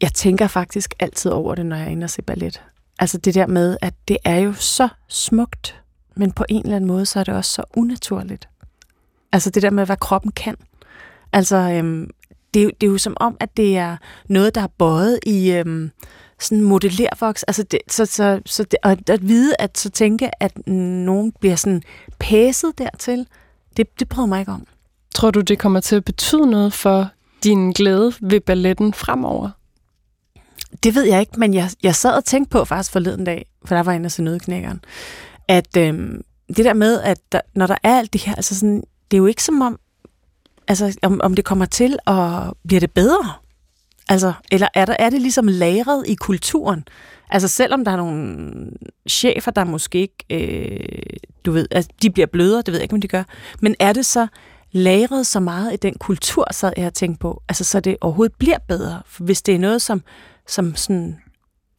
[0.00, 2.62] jeg tænker faktisk altid over det, når jeg er inde og se ballet.
[2.98, 5.82] Altså det der med, at det er jo så smukt,
[6.16, 8.48] men på en eller anden måde, så er det også så unaturligt.
[9.32, 10.56] Altså det der med, hvad kroppen kan.
[11.32, 12.10] Altså, øhm,
[12.54, 13.96] det, er jo, det er jo som om, at det er
[14.28, 15.90] noget, der er bøjet i øhm,
[16.40, 17.42] sådan modellervoks.
[17.42, 21.56] Altså det, så, så, så det, og at vide, at så tænke, at nogen bliver
[21.56, 21.82] sådan
[22.18, 23.26] pæset dertil,
[23.76, 24.66] det, det prøver mig ikke om.
[25.14, 27.10] Tror du, det kommer til at betyde noget for
[27.44, 29.50] din glæde ved balletten fremover?
[30.82, 33.74] Det ved jeg ikke, men jeg, jeg sad og tænkte på faktisk forleden dag, for
[33.74, 34.80] der var en af se nødknækkeren,
[35.48, 36.22] at øhm,
[36.56, 39.18] det der med, at der, når der er alt det her, altså sådan, det er
[39.18, 39.78] jo ikke som om,
[40.68, 43.32] altså om, om det kommer til at bliver det bedre.
[44.08, 46.84] Altså, eller er, der, er det ligesom lagret i kulturen?
[47.30, 48.70] Altså selvom der er nogle
[49.08, 52.94] chefer, der måske ikke, øh, du ved, altså, de bliver blødere, det ved jeg ikke,
[52.94, 53.22] om de gør,
[53.60, 54.26] men er det så
[54.72, 58.36] lagret så meget i den kultur, så jeg har tænkt på, altså så det overhovedet
[58.38, 59.02] bliver bedre?
[59.18, 60.02] Hvis det er noget, som,
[60.48, 61.18] som sådan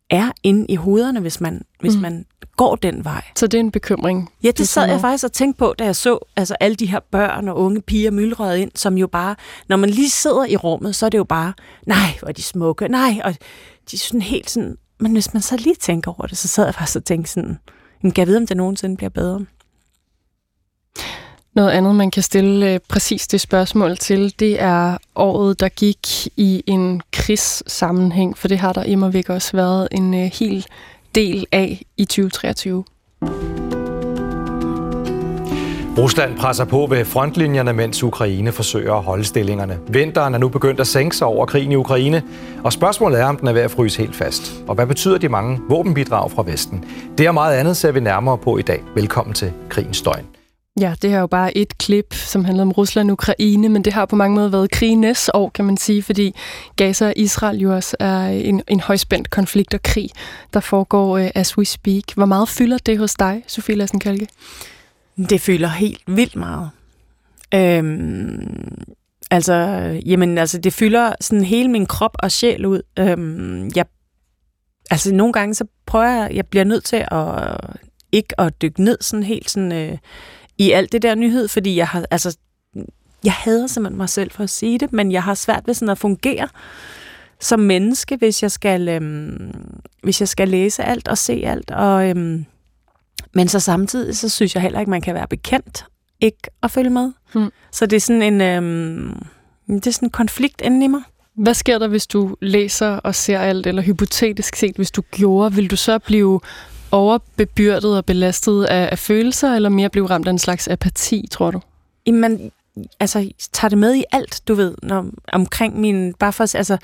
[0.09, 2.01] er inde i hovederne, hvis man, hvis Mm.
[2.01, 2.25] man
[2.57, 3.23] går den vej.
[3.35, 4.31] Så det er en bekymring?
[4.43, 6.99] Ja, det sad jeg faktisk og tænkte på, da jeg så altså, alle de her
[7.11, 9.35] børn og unge piger myldrede ind, som jo bare,
[9.69, 11.53] når man lige sidder i rummet, så er det jo bare,
[11.87, 13.33] nej, hvor er de smukke, nej, og
[13.91, 16.65] de er sådan helt sådan, men hvis man så lige tænker over det, så sad
[16.65, 17.59] jeg faktisk og tænkte sådan,
[18.01, 19.45] kan jeg vide, om det nogensinde bliver bedre?
[21.55, 26.27] Noget andet, man kan stille øh, præcis det spørgsmål til, det er året, der gik
[26.37, 30.65] i en krigssammenhæng, for det har der immer væk også været en øh, hel
[31.15, 32.83] del af i 2023.
[35.97, 39.79] Rusland presser på ved frontlinjerne, mens Ukraine forsøger at holde stillingerne.
[39.87, 42.23] Vinteren er nu begyndt at sænke sig over krigen i Ukraine,
[42.63, 44.63] og spørgsmålet er, om den er ved at fryse helt fast.
[44.67, 46.85] Og hvad betyder de mange våbenbidrag fra Vesten?
[47.17, 48.83] Det og meget andet ser vi nærmere på i dag.
[48.95, 50.32] Velkommen til Krigens Døgn.
[50.79, 53.83] Ja, det her er jo bare et klip, som handler om Rusland og Ukraine, men
[53.83, 56.35] det har på mange måder været krigenes år, kan man sige, fordi
[56.75, 60.09] Gaza og Israel jo også er en, en højspændt konflikt og krig,
[60.53, 62.03] der foregår uh, as we speak.
[62.15, 64.27] Hvor meget fylder det hos dig, Sofie Lassen Kalke?
[65.29, 66.69] Det fylder helt vildt meget.
[67.53, 68.83] Øhm,
[69.31, 69.53] altså,
[70.05, 72.81] jamen, altså, det fylder sådan hele min krop og sjæl ud.
[72.99, 73.85] Øhm, jeg,
[74.91, 77.57] altså, nogle gange så prøver jeg, jeg bliver nødt til at
[78.11, 79.97] ikke at dykke ned sådan helt sådan, øh,
[80.57, 82.37] i alt det der nyhed, fordi jeg har, altså,
[83.23, 85.89] jeg hader simpelthen mig selv for at sige det, men jeg har svært ved sådan
[85.89, 86.47] at fungere
[87.39, 89.51] som menneske, hvis jeg skal, øhm,
[90.03, 92.45] hvis jeg skal læse alt og se alt, og øhm,
[93.33, 95.85] men så samtidig, så synes jeg heller ikke, man kan være bekendt
[96.21, 97.11] ikke at følge med.
[97.33, 97.49] Hmm.
[97.71, 99.25] Så det er sådan en, øhm,
[99.67, 101.01] det er sådan en konflikt inde i mig.
[101.35, 105.55] Hvad sker der, hvis du læser og ser alt, eller hypotetisk set, hvis du gjorde,
[105.55, 106.39] vil du så blive
[106.93, 111.51] overbebyrdet og belastet af, af følelser, eller mere blive ramt af en slags apati, tror
[111.51, 111.61] du?
[112.07, 112.51] Jamen,
[112.99, 116.77] altså, tager det med i alt, du ved, når, omkring min, bare for, altså,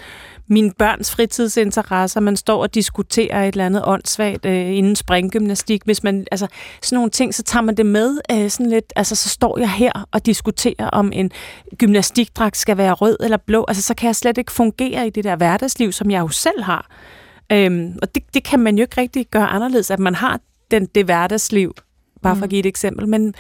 [0.47, 6.03] mine børns fritidsinteresser, man står og diskuterer et eller andet åndssvagt øh, inden springgymnastik, hvis
[6.03, 6.47] man, altså,
[6.81, 9.71] sådan nogle ting, så tager man det med øh, sådan lidt, altså, så står jeg
[9.71, 11.31] her og diskuterer, om en
[11.77, 15.23] gymnastikdragt skal være rød eller blå, altså, så kan jeg slet ikke fungere i det
[15.23, 16.87] der hverdagsliv, som jeg jo selv har.
[17.51, 20.39] Øhm, og det, det kan man jo ikke rigtig gøre anderledes, at man har
[20.71, 21.73] den, det hverdagsliv,
[22.21, 23.33] bare for at give et eksempel, men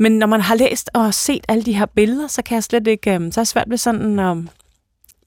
[0.00, 2.86] men når man har læst og set alle de her billeder, så kan jeg slet
[2.86, 4.36] ikke, øhm, så er det svært ved sådan at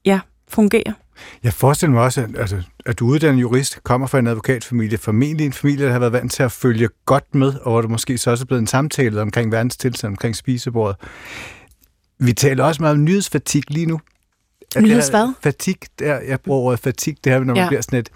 [0.04, 0.94] ja, fungere.
[1.42, 5.46] Jeg forestiller mig også, at, altså, at du uddannet jurist, kommer fra en advokatfamilie, formentlig
[5.46, 8.18] en familie, der har været vant til at følge godt med, og hvor det måske
[8.18, 10.96] så også er blevet en samtale omkring verdens tilstand, omkring spisebordet.
[12.18, 14.00] Vi taler også meget om nyhedsfatik lige nu.
[14.80, 15.32] Nyheds hvad?
[15.42, 17.68] Fatik, der, jeg bruger ordet fatik, det her, når man Ja.
[17.68, 18.08] bliver sådan et...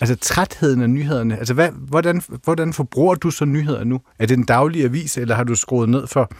[0.00, 1.38] Altså trætheden af nyhederne.
[1.38, 4.00] Altså hvad, hvordan, hvordan forbruger du så nyheder nu?
[4.18, 6.30] Er det en daglig avis, eller har du skruet ned for...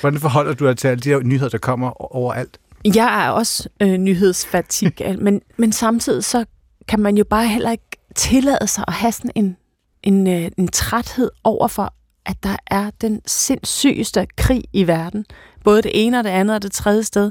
[0.00, 2.58] Hvordan forholder du dig til alle de her nyheder, der kommer overalt?
[2.84, 6.44] Jeg er også øh, nyhedsfatik, men, men samtidig så
[6.88, 7.84] kan man jo bare heller ikke
[8.16, 9.56] tillade sig at have sådan en,
[10.02, 11.94] en, øh, en træthed over for,
[12.26, 15.24] at der er den sindssygeste krig i verden.
[15.64, 17.30] Både det ene og det andet og det tredje sted.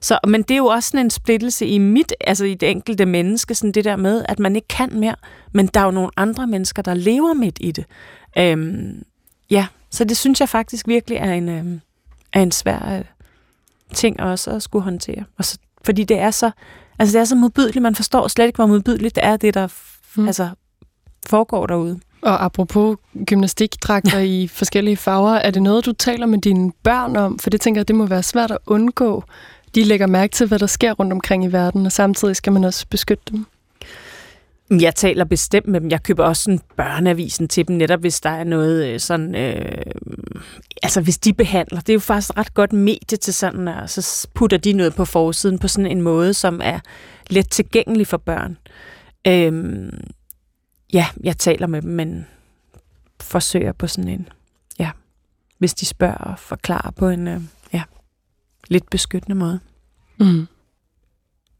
[0.00, 3.06] Så, men det er jo også sådan en splittelse i mit, altså i det enkelte
[3.06, 5.14] menneske, sådan det der med, at man ikke kan mere,
[5.52, 7.84] men der er jo nogle andre mennesker, der lever midt i det.
[8.38, 9.02] Øhm,
[9.50, 11.80] ja, så det synes jeg faktisk virkelig er en, øhm,
[12.32, 13.04] er en svær øh,
[13.94, 15.24] ting også at skulle håndtere.
[15.38, 16.50] Og så, fordi det er så,
[16.98, 19.68] altså det er så modbydeligt, man forstår slet ikke, hvor modbydeligt det er, det der
[20.16, 20.26] mm.
[20.26, 20.48] altså,
[21.26, 22.00] foregår derude.
[22.22, 27.38] Og apropos gymnastikdragter i forskellige farver, er det noget, du taler med dine børn om?
[27.38, 29.24] For det tænker jeg, det må være svært at undgå.
[29.76, 32.64] De lægger mærke til, hvad der sker rundt omkring i verden, og samtidig skal man
[32.64, 33.46] også beskytte dem.
[34.80, 35.90] Jeg taler bestemt med dem.
[35.90, 39.34] Jeg køber også sådan børneavisen til dem, netop hvis der er noget øh, sådan...
[39.34, 39.82] Øh,
[40.82, 41.80] altså hvis de behandler.
[41.80, 45.04] Det er jo faktisk ret godt medie til sådan, og så putter de noget på
[45.04, 46.80] forsiden på sådan en måde, som er
[47.30, 48.58] let tilgængelig for børn.
[49.26, 49.92] Øh,
[50.92, 52.26] ja, jeg taler med dem, men
[53.20, 54.28] forsøger på sådan en...
[54.78, 54.90] Ja,
[55.58, 57.28] hvis de spørger og forklarer på en...
[57.28, 57.40] Øh,
[58.68, 59.60] lidt beskyttende måde.
[60.18, 60.46] Mm.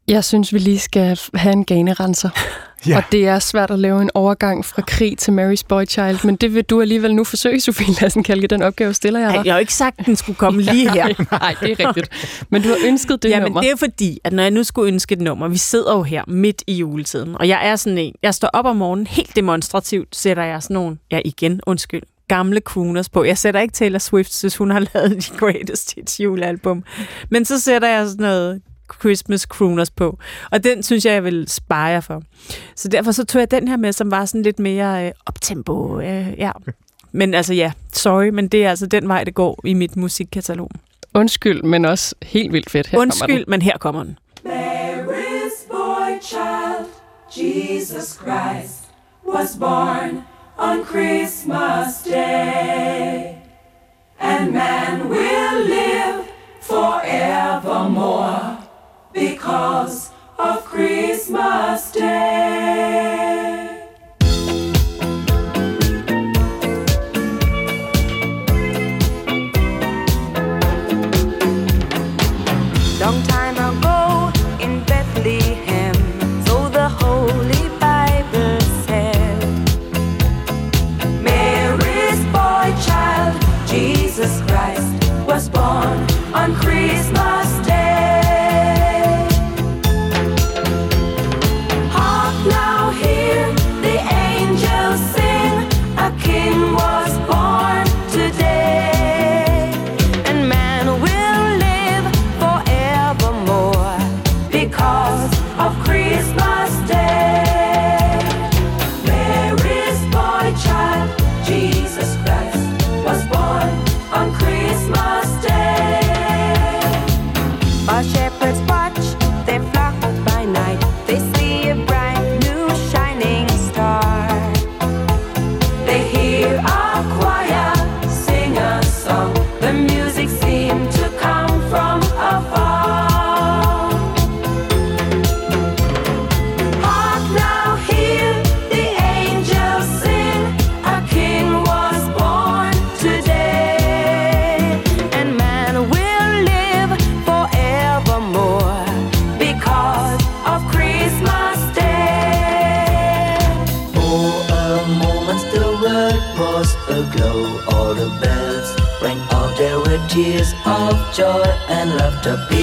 [0.07, 2.29] Jeg synes, vi lige skal have en ganerenser.
[2.87, 2.97] Ja.
[2.97, 6.35] Og det er svært at lave en overgang fra krig til Mary's Boy Child, men
[6.35, 8.47] det vil du alligevel nu forsøge, Sofie Lassen Kalke.
[8.47, 9.45] Den opgave stiller jeg dig.
[9.45, 11.07] Jeg har jo ikke sagt, at den skulle komme lige her.
[11.31, 12.09] Nej, det er rigtigt.
[12.49, 13.61] Men du har ønsket det ja, nummer.
[13.61, 16.03] men det er fordi, at når jeg nu skulle ønske et nummer, vi sidder jo
[16.03, 19.35] her midt i juletiden, og jeg er sådan en, jeg står op om morgenen, helt
[19.35, 23.23] demonstrativt sætter jeg sådan nogle, ja igen, undskyld, gamle crooners på.
[23.23, 26.83] Jeg sætter ikke Taylor Swift, hvis hun har lavet de Greatest Hits julealbum.
[27.29, 28.61] Men så sætter jeg sådan noget
[28.99, 30.19] Christmas crooners på.
[30.51, 32.23] Og den synes jeg, jeg vil spare jer for.
[32.75, 35.99] Så derfor så tog jeg den her med, som var sådan lidt mere øh, optempo.
[35.99, 36.51] Øh, ja.
[37.11, 40.71] Men altså ja, sorry, men det er altså den vej, det går i mit musikkatalog.
[41.13, 42.87] Undskyld, men også helt vildt fedt.
[42.87, 44.17] Her Undskyld, men her kommer den.
[44.45, 46.85] Mary's boy child,
[47.37, 48.83] Jesus Christ,
[49.33, 53.41] was born on Christmas Day.
[54.19, 55.46] And man will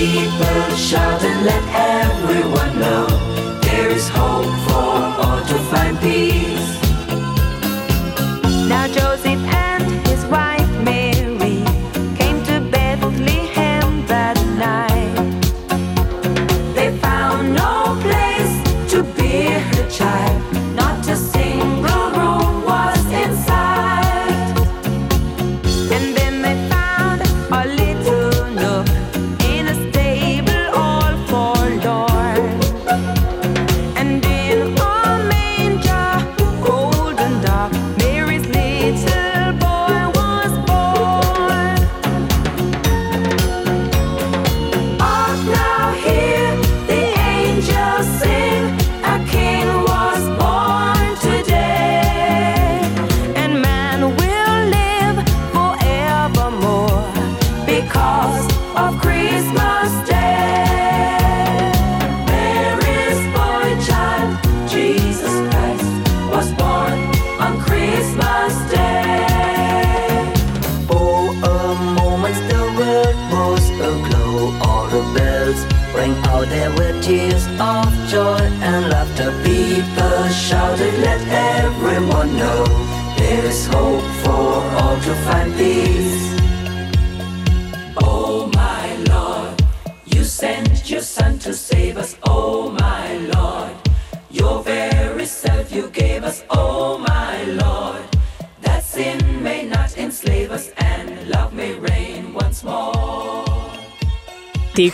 [0.04, 0.76] laughter.
[0.76, 3.06] shout and let everyone know
[3.62, 4.63] there is hope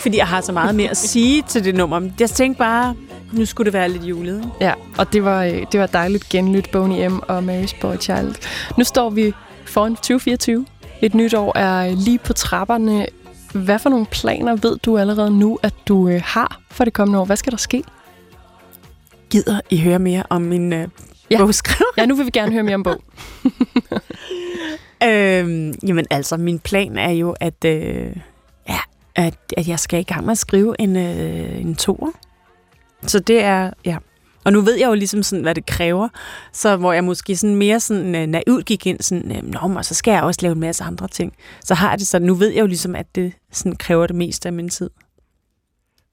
[0.01, 1.99] ikke, fordi jeg har så meget mere at sige til det nummer.
[1.99, 2.95] men Jeg tænkte bare,
[3.33, 4.51] nu skulle det være lidt julet.
[4.61, 7.19] Ja, og det var, øh, det var dejligt genlyt Boney M.
[7.29, 8.35] og Mary's Boy Child.
[8.79, 9.33] Nu står vi
[9.67, 10.67] foran 2024.
[11.03, 13.07] Et nyt år er lige på trapperne.
[13.55, 17.19] Hvad for nogle planer ved du allerede nu, at du øh, har for det kommende
[17.21, 17.25] år?
[17.25, 17.83] Hvad skal der ske?
[19.31, 20.89] Gider I høre mere om min øh,
[21.31, 21.39] Ja.
[21.39, 21.91] bogskriver?
[21.97, 23.03] Ja, nu vil vi gerne høre mere om bog.
[25.05, 28.07] Øhm, jamen altså, min plan er jo, at, øh,
[29.17, 32.11] at, at jeg skal i gang med at skrive en, øh, en toer.
[33.07, 33.97] Så det er, ja.
[34.45, 36.09] Og nu ved jeg jo ligesom sådan, hvad det kræver,
[36.53, 39.85] så hvor jeg måske sådan mere sådan øh, naivt gik ind, sådan, øh, Nå, men
[39.85, 41.33] så skal jeg også lave en masse andre ting.
[41.65, 44.17] Så har jeg det sådan, nu ved jeg jo ligesom, at det sådan kræver det
[44.17, 44.91] meste af min tid.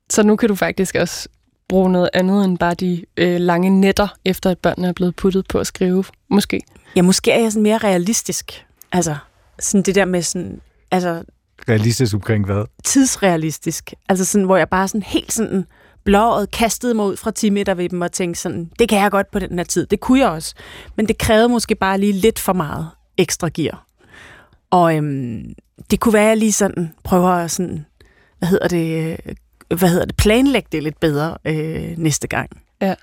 [0.10, 1.30] Så nu kan du faktisk også
[1.70, 5.48] bruge noget andet end bare de øh, lange nætter, efter at børnene er blevet puttet
[5.48, 6.62] på at skrive, måske.
[6.96, 8.66] Ja, måske er jeg sådan mere realistisk.
[8.92, 9.16] Altså,
[9.60, 11.24] sådan det der med sådan, altså
[11.70, 12.66] Realistisk omkring hvad?
[12.84, 13.94] tidsrealistisk.
[14.10, 15.66] Altså sådan, hvor jeg bare sådan helt sådan
[16.06, 19.12] blåret kastede mig ud fra 10 meter ved dem og tænkte sådan, det kan jeg
[19.12, 19.86] godt på den her tid.
[19.86, 20.56] Det kunne jeg også.
[20.96, 22.88] Men det krævede måske bare lige lidt for meget
[23.18, 23.86] ekstra gear.
[24.72, 25.54] Og øhm,
[25.92, 27.86] det kunne være, at jeg lige sådan prøver at sådan,
[28.40, 29.36] hvad hedder det, øh,
[29.78, 32.50] hvad hedder det, planlægge det lidt bedre øh, næste gang.
[32.82, 32.96] Ja.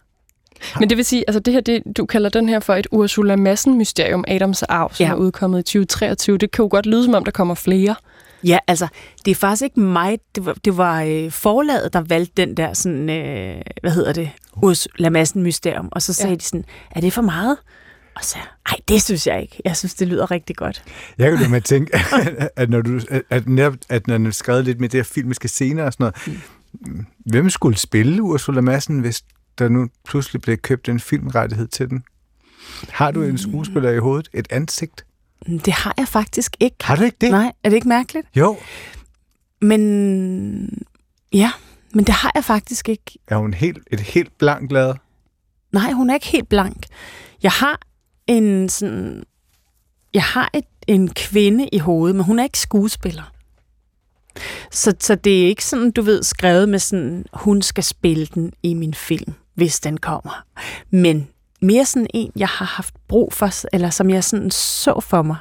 [0.81, 3.37] Men det vil sige, altså det her, det, du kalder den her for et Ursula
[3.37, 5.11] Madsen-mysterium, Adams arv, som Ja.
[5.11, 6.39] er udkommet i 2023.
[6.39, 7.95] Det kan jo godt lyde, som om der kommer flere.
[8.45, 8.89] Ja, altså,
[9.25, 10.19] det er faktisk ikke mig.
[10.35, 14.31] Det var, det var øh, forlaget, der valgte den der sådan, øh, hvad hedder det,
[14.63, 15.89] Ursula Madsen mysterium.
[15.93, 16.37] Og så sagde ja.
[16.37, 17.57] de sådan, er det for meget?
[18.17, 19.61] Og så, ej, det synes jeg ikke.
[19.65, 20.85] Jeg synes, det lyder rigtig godt.
[21.19, 21.99] Jeg kan jo med at tænke,
[22.57, 25.85] at, når du, at, netop, at når har skrevet lidt med det her filmiske scener
[25.85, 26.41] og sådan noget,
[26.87, 27.07] mm.
[27.27, 29.23] hvem skulle spille Ursula Madsen, hvis
[29.59, 32.05] der nu pludselig blev købt en filmrettighed til den?
[32.89, 34.29] Har du en skuespiller i hovedet?
[34.35, 35.05] Et ansigt?
[35.47, 36.77] Det har jeg faktisk ikke.
[36.81, 37.31] Har du ikke det?
[37.31, 38.27] Nej, er det ikke mærkeligt?
[38.37, 38.57] Jo.
[39.61, 40.85] Men
[41.33, 41.51] ja,
[41.95, 43.19] men det har jeg faktisk ikke.
[43.29, 44.95] Er hun helt, et helt blankt lad?
[45.73, 46.87] Nej, hun er ikke helt blank.
[47.43, 47.81] Jeg har
[48.27, 49.25] en sådan...
[50.15, 53.33] Jeg har et, en kvinde i hovedet, men hun er ikke skuespiller.
[54.71, 58.53] Så, så det er ikke sådan, du ved, skrevet med sådan, hun skal spille den
[58.63, 60.45] i min film, hvis den kommer.
[60.91, 61.29] Men
[61.65, 65.37] mere sådan en, jeg har haft brug for, eller som jeg sådan så for mig.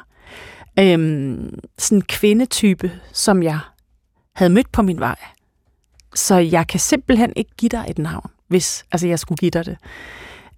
[0.80, 3.60] Øhm, sådan en kvindetype, som jeg
[4.34, 5.16] havde mødt på min vej.
[6.16, 9.66] Så jeg kan simpelthen ikke give dig et navn, hvis altså jeg skulle give dig
[9.66, 9.78] det.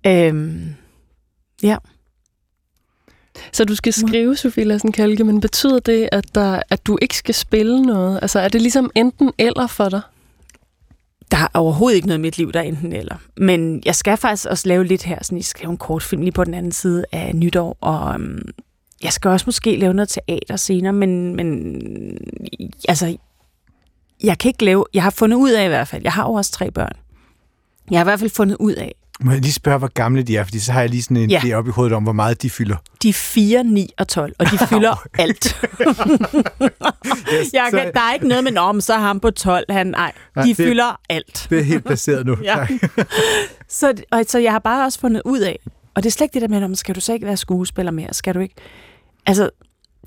[0.08, 0.76] Øhm,
[1.64, 1.78] ja.
[3.52, 7.18] Så du skal skrive, Sofie Lassen Kalke, men betyder det, at, der, at du ikke
[7.18, 8.20] skal spille noget?
[8.22, 10.02] Altså er det ligesom enten eller for dig?
[11.36, 13.16] Der er overhovedet ikke noget i mit liv, der er enten eller.
[13.38, 16.32] Men jeg skal faktisk også lave lidt her, sådan jeg skal lave en kortfilm lige
[16.32, 18.42] på den anden side af nytår, og øhm,
[19.04, 21.78] jeg skal også måske lave noget teater senere, men, men
[22.88, 23.18] altså,
[24.24, 26.34] jeg kan ikke lave, jeg har fundet ud af i hvert fald, jeg har jo
[26.34, 26.94] også tre børn.
[27.92, 30.38] Jeg har i hvert fald fundet ud af, må jeg lige spørge, hvor gamle de
[30.38, 30.44] er?
[30.44, 31.40] Fordi så har jeg lige sådan en Ja.
[31.40, 32.76] idé op i hovedet om, hvor meget de fylder.
[33.04, 35.62] de er 4, 9 og 12, og de fylder alt.
[37.54, 40.12] jeg kan, der er ikke noget med, om så er ham på 12, han, nej,
[40.36, 41.48] Nej, de det- fylder alt.
[41.50, 42.38] Det er helt placeret nu.
[42.44, 42.68] Ja.
[43.70, 45.60] Så, og, så jeg har bare også fundet ud af,
[45.96, 47.92] og det er slet ikke det der med, om skal du så ikke være skuespiller
[47.92, 48.14] mere?
[48.14, 48.56] Skal du ikke?
[49.26, 49.50] Altså,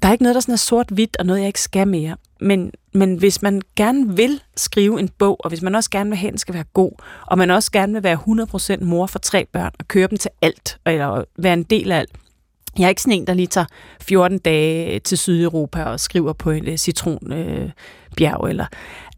[0.03, 2.17] der er ikke noget, der sådan er sort-hvidt, og noget, jeg ikke skal mere.
[2.41, 6.17] Men, men hvis man gerne vil skrive en bog, og hvis man også gerne vil
[6.17, 6.93] have, at den skal være god,
[7.27, 8.19] og man også gerne vil være
[8.81, 11.99] 100% mor for tre børn, og køre dem til alt, eller være en del af
[11.99, 12.11] alt,
[12.79, 13.67] jeg er ikke sådan en, der lige tager
[14.01, 18.45] 14 dage til Sydeuropa og skriver på en øh, citronbjerg.
[18.45, 18.67] Øh, eller,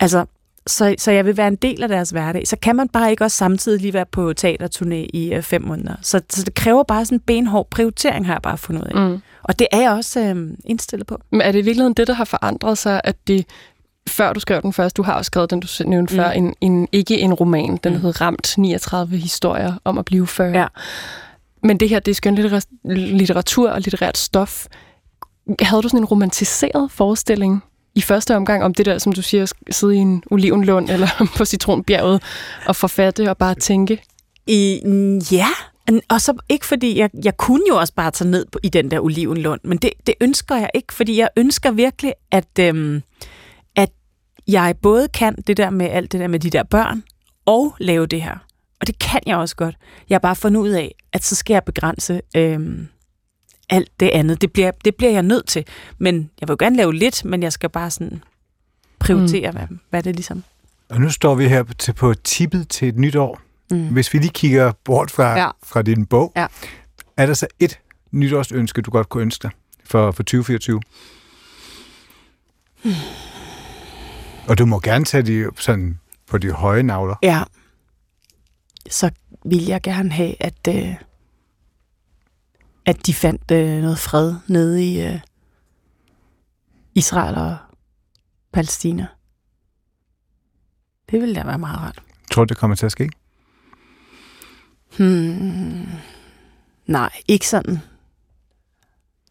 [0.00, 0.24] altså,
[0.66, 2.48] så, så jeg vil være en del af deres hverdag.
[2.48, 5.94] Så kan man bare ikke også samtidig lige være på teaterturné i øh, fem måneder.
[6.02, 9.08] Så, så det kræver bare sådan en benhård prioritering, har jeg bare fundet ud af.
[9.08, 9.18] Mm.
[9.42, 11.18] Og det er jeg også øh, indstillet på.
[11.30, 13.46] Men er det i virkeligheden det, der har forandret sig, at det
[14.08, 16.18] før du skrev den først, du har også skrevet den, du nævnte Mm.
[16.18, 18.00] før, en, en, ikke en roman, den mm.
[18.00, 20.58] hed Ramt 39 historier om at blive 40.
[20.58, 20.66] Ja.
[21.62, 22.34] Men det her, det er skøn
[22.84, 24.66] litteratur og litterært stof.
[25.60, 27.62] Havde du sådan en romantiseret forestilling
[27.94, 31.08] i første omgang om det der, som du siger, at sidde i en olivenlund eller
[31.36, 32.22] på citronbjerget
[32.66, 34.02] og forfatte og bare tænke?
[34.46, 34.80] I,
[35.32, 35.48] ja,
[36.08, 38.90] og så ikke fordi, jeg, jeg kunne jo også bare tage ned på, i den
[38.90, 43.02] der olivenlund, men det, det ønsker jeg ikke, fordi jeg ønsker virkelig, at, øhm,
[43.76, 43.90] at
[44.48, 47.02] jeg både kan det der med alt det der med de der børn,
[47.46, 48.36] og lave det her.
[48.80, 49.76] Og det kan jeg også godt.
[50.08, 52.88] Jeg har bare fundet ud af, at så skal jeg begrænse øhm,
[53.70, 54.40] alt det andet.
[54.42, 55.64] Det bliver, det bliver jeg nødt til.
[55.98, 58.22] Men jeg vil jo gerne lave lidt, men jeg skal bare sådan
[58.98, 59.56] prioritere, mm.
[59.56, 60.44] hvad, hvad det ligesom.
[60.88, 63.40] Og nu står vi her til, på tippet til et nyt år.
[63.70, 63.88] Mm.
[63.88, 65.48] Hvis vi lige kigger bort fra, Ja.
[65.62, 66.46] fra din bog, Ja.
[67.16, 67.78] er der så et
[68.10, 69.50] nytårsønske, du godt kunne ønske dig
[69.84, 70.80] for, for 2024?
[72.82, 72.92] Hmm.
[74.48, 77.14] Og du må gerne tage de sådan på de høje navler.
[77.22, 77.42] Ja.
[78.90, 79.10] Så
[79.44, 80.94] vil jeg gerne have, at, øh,
[82.86, 85.20] at de fandt øh, noget fred nede i øh,
[86.94, 87.56] Israel og
[88.52, 89.06] Palæstina.
[91.10, 92.02] Det ville da være meget rart.
[92.30, 93.10] Tror du, det kommer til at ske?
[94.96, 95.86] Hmm.
[96.86, 97.80] Nej, ikke sådan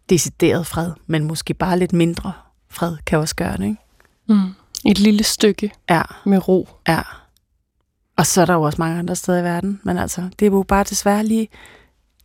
[0.09, 2.33] decideret fred, men måske bare lidt mindre
[2.69, 3.77] fred kan også gøre det, ikke?
[4.27, 4.53] Mm.
[4.85, 6.01] Et lille stykke ja.
[6.25, 6.69] med ro.
[6.87, 7.01] Ja.
[8.17, 10.51] Og så er der jo også mange andre steder i verden, men altså, det er
[10.51, 11.47] jo bare desværre lige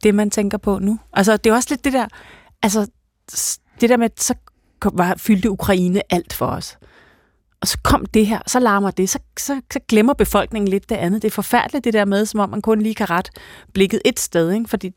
[0.05, 0.99] det, man tænker på nu.
[1.13, 2.07] Altså, det er også lidt det der,
[2.63, 2.87] altså,
[3.81, 4.35] det der med, så
[4.93, 6.77] var, fyldte Ukraine alt for os.
[7.61, 10.95] Og så kom det her, så larmer det, så, så, så glemmer befolkningen lidt det
[10.97, 11.23] andet.
[11.23, 13.31] Det er forfærdeligt det der med, som om man kun lige kan ret
[13.73, 14.69] blikket et sted, ikke?
[14.69, 14.91] fordi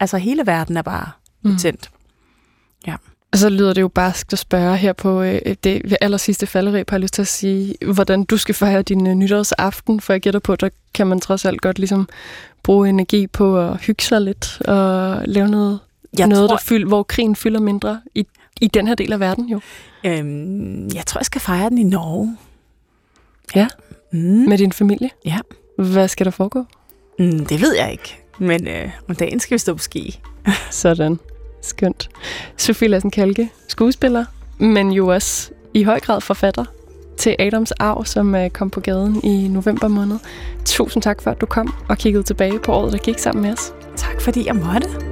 [0.00, 1.10] altså hele verden er bare
[1.44, 1.52] Mm.
[1.52, 1.90] betændt.
[2.86, 2.96] Ja.
[3.32, 6.90] Og så lyder det jo barskt at spørge her på øh, det aller sidste falderæb,
[6.90, 10.20] har jeg lyst til at sige, hvordan du skal fejre din øh, nytårsaften, for jeg
[10.20, 12.08] gætter på, der kan man trods alt godt ligesom
[12.62, 15.78] bruge energi på at hygge sig lidt og lave noget,
[16.18, 18.26] Jeg noget tror- der fyld, hvor krigen fylder mindre i,
[18.60, 19.60] i den her del af verden jo.
[20.04, 22.36] Øhm, jeg tror, jeg skal fejre den i Norge.
[23.54, 23.68] Ja,
[24.12, 24.18] mm.
[24.20, 25.10] med din familie.
[25.26, 25.38] Ja.
[25.78, 26.64] Hvad skal der foregå?
[27.18, 28.18] Mm, det ved jeg ikke.
[28.38, 30.20] Men øh, om dagen skal vi stå på ski.
[30.70, 31.18] Sådan.
[31.62, 32.10] Skønt.
[32.56, 34.24] Sofie Lassen Kalke, skuespiller,
[34.58, 36.64] men jo også i høj grad forfatter
[37.16, 40.18] til Adams Arv, som øh, kom på gaden i november måned.
[40.64, 43.52] Tusind tak for, at du kom og kiggede tilbage på året, der gik sammen med
[43.52, 43.74] os.
[43.96, 45.11] Tak fordi jeg måtte.